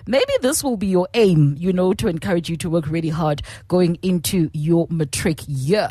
maybe 0.08 0.34
this 0.42 0.64
will 0.64 0.78
be 0.78 0.88
your 0.88 1.08
aim, 1.14 1.56
you 1.58 1.74
know, 1.74 1.94
to 1.94 2.08
encourage 2.08 2.50
you 2.50 2.58
to 2.58 2.70
work 2.70 2.88
really 2.88 3.10
hard 3.10 3.42
going 3.68 3.98
into 4.02 4.50
your 4.54 4.88
matric 4.90 5.42
year. 5.48 5.90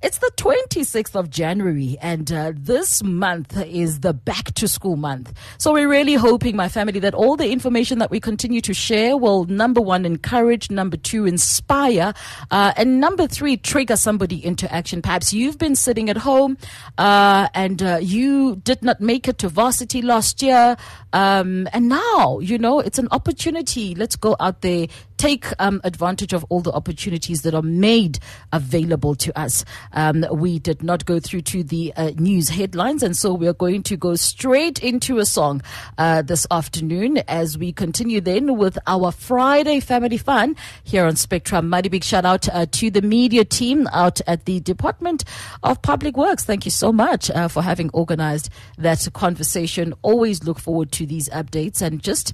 It's 0.00 0.18
the 0.18 0.30
26th 0.36 1.16
of 1.16 1.28
January, 1.28 1.96
and 2.00 2.30
uh, 2.30 2.52
this 2.54 3.02
month 3.02 3.56
is 3.66 3.98
the 3.98 4.12
back 4.12 4.54
to 4.54 4.68
school 4.68 4.94
month. 4.94 5.32
So 5.58 5.72
we're 5.72 5.88
really 5.88 6.14
hoping, 6.14 6.54
my 6.54 6.68
family, 6.68 7.00
that 7.00 7.14
all 7.14 7.36
the 7.36 7.50
information 7.50 7.98
that 7.98 8.08
we 8.08 8.20
continue 8.20 8.60
to 8.60 8.72
share 8.72 9.16
will, 9.16 9.46
number 9.46 9.80
one, 9.80 10.04
encourage, 10.04 10.70
number 10.70 10.96
two, 10.96 11.26
inspire, 11.26 12.14
uh, 12.52 12.72
and 12.76 13.00
number 13.00 13.26
three, 13.26 13.56
trigger 13.56 13.96
somebody 13.96 14.44
into 14.44 14.72
action. 14.72 15.02
Perhaps 15.02 15.32
you've 15.32 15.58
been 15.58 15.74
sitting 15.74 16.08
at 16.08 16.16
home 16.16 16.56
uh, 16.98 17.48
and 17.52 17.82
uh, 17.82 17.98
you 18.00 18.54
did 18.56 18.84
not 18.84 19.00
make 19.00 19.26
it 19.26 19.38
to 19.38 19.48
varsity 19.48 20.00
last 20.00 20.42
year, 20.42 20.76
um, 21.12 21.66
and 21.72 21.88
now, 21.88 22.38
you 22.38 22.56
know, 22.56 22.78
it's 22.78 23.00
an 23.00 23.08
opportunity. 23.10 23.96
Let's 23.96 24.14
go 24.14 24.36
out 24.38 24.60
there 24.60 24.86
take 25.18 25.46
um, 25.58 25.80
advantage 25.84 26.32
of 26.32 26.44
all 26.48 26.60
the 26.60 26.72
opportunities 26.72 27.42
that 27.42 27.54
are 27.54 27.62
made 27.62 28.18
available 28.52 29.14
to 29.16 29.38
us. 29.38 29.64
Um, 29.92 30.24
we 30.32 30.58
did 30.58 30.82
not 30.82 31.04
go 31.04 31.20
through 31.20 31.42
to 31.42 31.62
the 31.62 31.92
uh, 31.96 32.12
news 32.16 32.48
headlines, 32.48 33.02
and 33.02 33.16
so 33.16 33.34
we 33.34 33.46
are 33.46 33.52
going 33.52 33.82
to 33.84 33.96
go 33.96 34.14
straight 34.14 34.78
into 34.78 35.18
a 35.18 35.26
song 35.26 35.60
uh, 35.98 36.22
this 36.22 36.46
afternoon 36.50 37.18
as 37.28 37.58
we 37.58 37.72
continue 37.72 38.20
then 38.20 38.56
with 38.56 38.78
our 38.86 39.12
Friday 39.12 39.80
family 39.80 40.16
fun 40.16 40.56
here 40.84 41.04
on 41.04 41.16
Spectrum. 41.16 41.68
Mighty 41.68 41.88
big 41.88 42.04
shout 42.04 42.24
out 42.24 42.48
uh, 42.48 42.66
to 42.72 42.90
the 42.90 43.02
media 43.02 43.44
team 43.44 43.86
out 43.92 44.20
at 44.26 44.44
the 44.44 44.60
Department 44.60 45.24
of 45.62 45.82
Public 45.82 46.16
Works. 46.16 46.44
Thank 46.44 46.64
you 46.64 46.70
so 46.70 46.92
much 46.92 47.30
uh, 47.30 47.48
for 47.48 47.62
having 47.62 47.90
organized 47.92 48.50
that 48.78 49.06
conversation. 49.12 49.94
Always 50.02 50.44
look 50.44 50.58
forward 50.58 50.92
to 50.92 51.06
these 51.06 51.28
updates 51.30 51.82
and 51.82 52.02
just, 52.02 52.32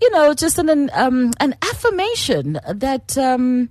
you 0.00 0.10
know, 0.10 0.34
just 0.34 0.58
an 0.58 0.90
um, 0.92 1.32
an 1.40 1.54
affirmation 1.62 2.58
that. 2.66 3.16
Um, 3.16 3.70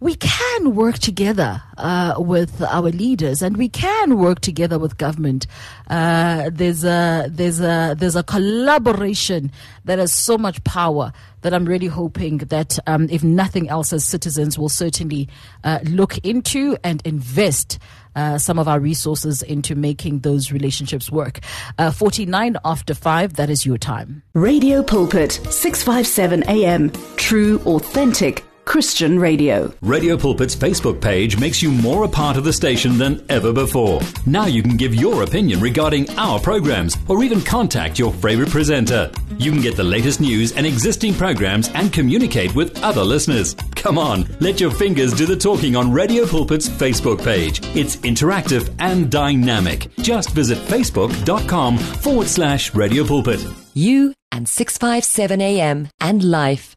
we 0.00 0.14
can 0.14 0.74
work 0.74 0.98
together 0.98 1.62
uh, 1.76 2.14
with 2.16 2.62
our 2.62 2.90
leaders, 2.90 3.42
and 3.42 3.58
we 3.58 3.68
can 3.68 4.16
work 4.16 4.40
together 4.40 4.78
with 4.78 4.96
government. 4.96 5.46
Uh, 5.88 6.50
there's 6.52 6.84
a 6.84 7.28
there's 7.30 7.60
a 7.60 7.94
there's 7.96 8.16
a 8.16 8.22
collaboration 8.22 9.52
that 9.84 9.98
has 9.98 10.12
so 10.12 10.38
much 10.38 10.62
power 10.64 11.12
that 11.42 11.52
I'm 11.52 11.66
really 11.66 11.86
hoping 11.86 12.38
that, 12.38 12.78
um, 12.86 13.08
if 13.10 13.22
nothing 13.22 13.68
else, 13.68 13.92
as 13.92 14.04
citizens, 14.04 14.58
will 14.58 14.68
certainly 14.68 15.28
uh, 15.64 15.80
look 15.84 16.18
into 16.18 16.76
and 16.82 17.02
invest. 17.04 17.78
Uh, 18.16 18.36
some 18.36 18.58
of 18.58 18.66
our 18.66 18.80
resources 18.80 19.40
into 19.40 19.76
making 19.76 20.18
those 20.18 20.50
relationships 20.50 21.12
work. 21.12 21.38
Uh, 21.78 21.92
49 21.92 22.56
after 22.64 22.92
5, 22.92 23.34
that 23.34 23.48
is 23.48 23.64
your 23.64 23.78
time. 23.78 24.24
Radio 24.34 24.82
Pulpit, 24.82 25.30
657 25.48 26.42
AM. 26.48 26.90
True, 27.16 27.60
authentic 27.66 28.44
Christian 28.70 29.18
radio. 29.18 29.74
Radio 29.82 30.16
Pulpit's 30.16 30.54
Facebook 30.54 31.00
page 31.00 31.40
makes 31.40 31.60
you 31.60 31.72
more 31.72 32.04
a 32.04 32.08
part 32.08 32.36
of 32.36 32.44
the 32.44 32.52
station 32.52 32.98
than 32.98 33.20
ever 33.28 33.52
before. 33.52 34.00
Now 34.26 34.46
you 34.46 34.62
can 34.62 34.76
give 34.76 34.94
your 34.94 35.24
opinion 35.24 35.58
regarding 35.58 36.08
our 36.10 36.38
programs 36.38 36.96
or 37.08 37.24
even 37.24 37.40
contact 37.40 37.98
your 37.98 38.12
favorite 38.12 38.48
presenter. 38.48 39.10
You 39.38 39.50
can 39.50 39.60
get 39.60 39.76
the 39.76 39.82
latest 39.82 40.20
news 40.20 40.52
and 40.52 40.64
existing 40.64 41.14
programs 41.14 41.68
and 41.70 41.92
communicate 41.92 42.54
with 42.54 42.80
other 42.80 43.02
listeners. 43.02 43.54
Come 43.74 43.98
on, 43.98 44.24
let 44.38 44.60
your 44.60 44.70
fingers 44.70 45.14
do 45.14 45.26
the 45.26 45.34
talking 45.34 45.74
on 45.74 45.90
Radio 45.90 46.24
Pulpit's 46.24 46.68
Facebook 46.68 47.24
page. 47.24 47.58
It's 47.74 47.96
interactive 47.96 48.72
and 48.78 49.10
dynamic. 49.10 49.88
Just 49.96 50.30
visit 50.30 50.58
facebook.com 50.58 51.76
forward 51.76 52.28
slash 52.28 52.72
Radio 52.72 53.04
Pulpit. 53.04 53.44
You 53.74 54.14
and 54.30 54.48
657 54.48 55.40
AM 55.40 55.88
and 56.00 56.22
life 56.22 56.76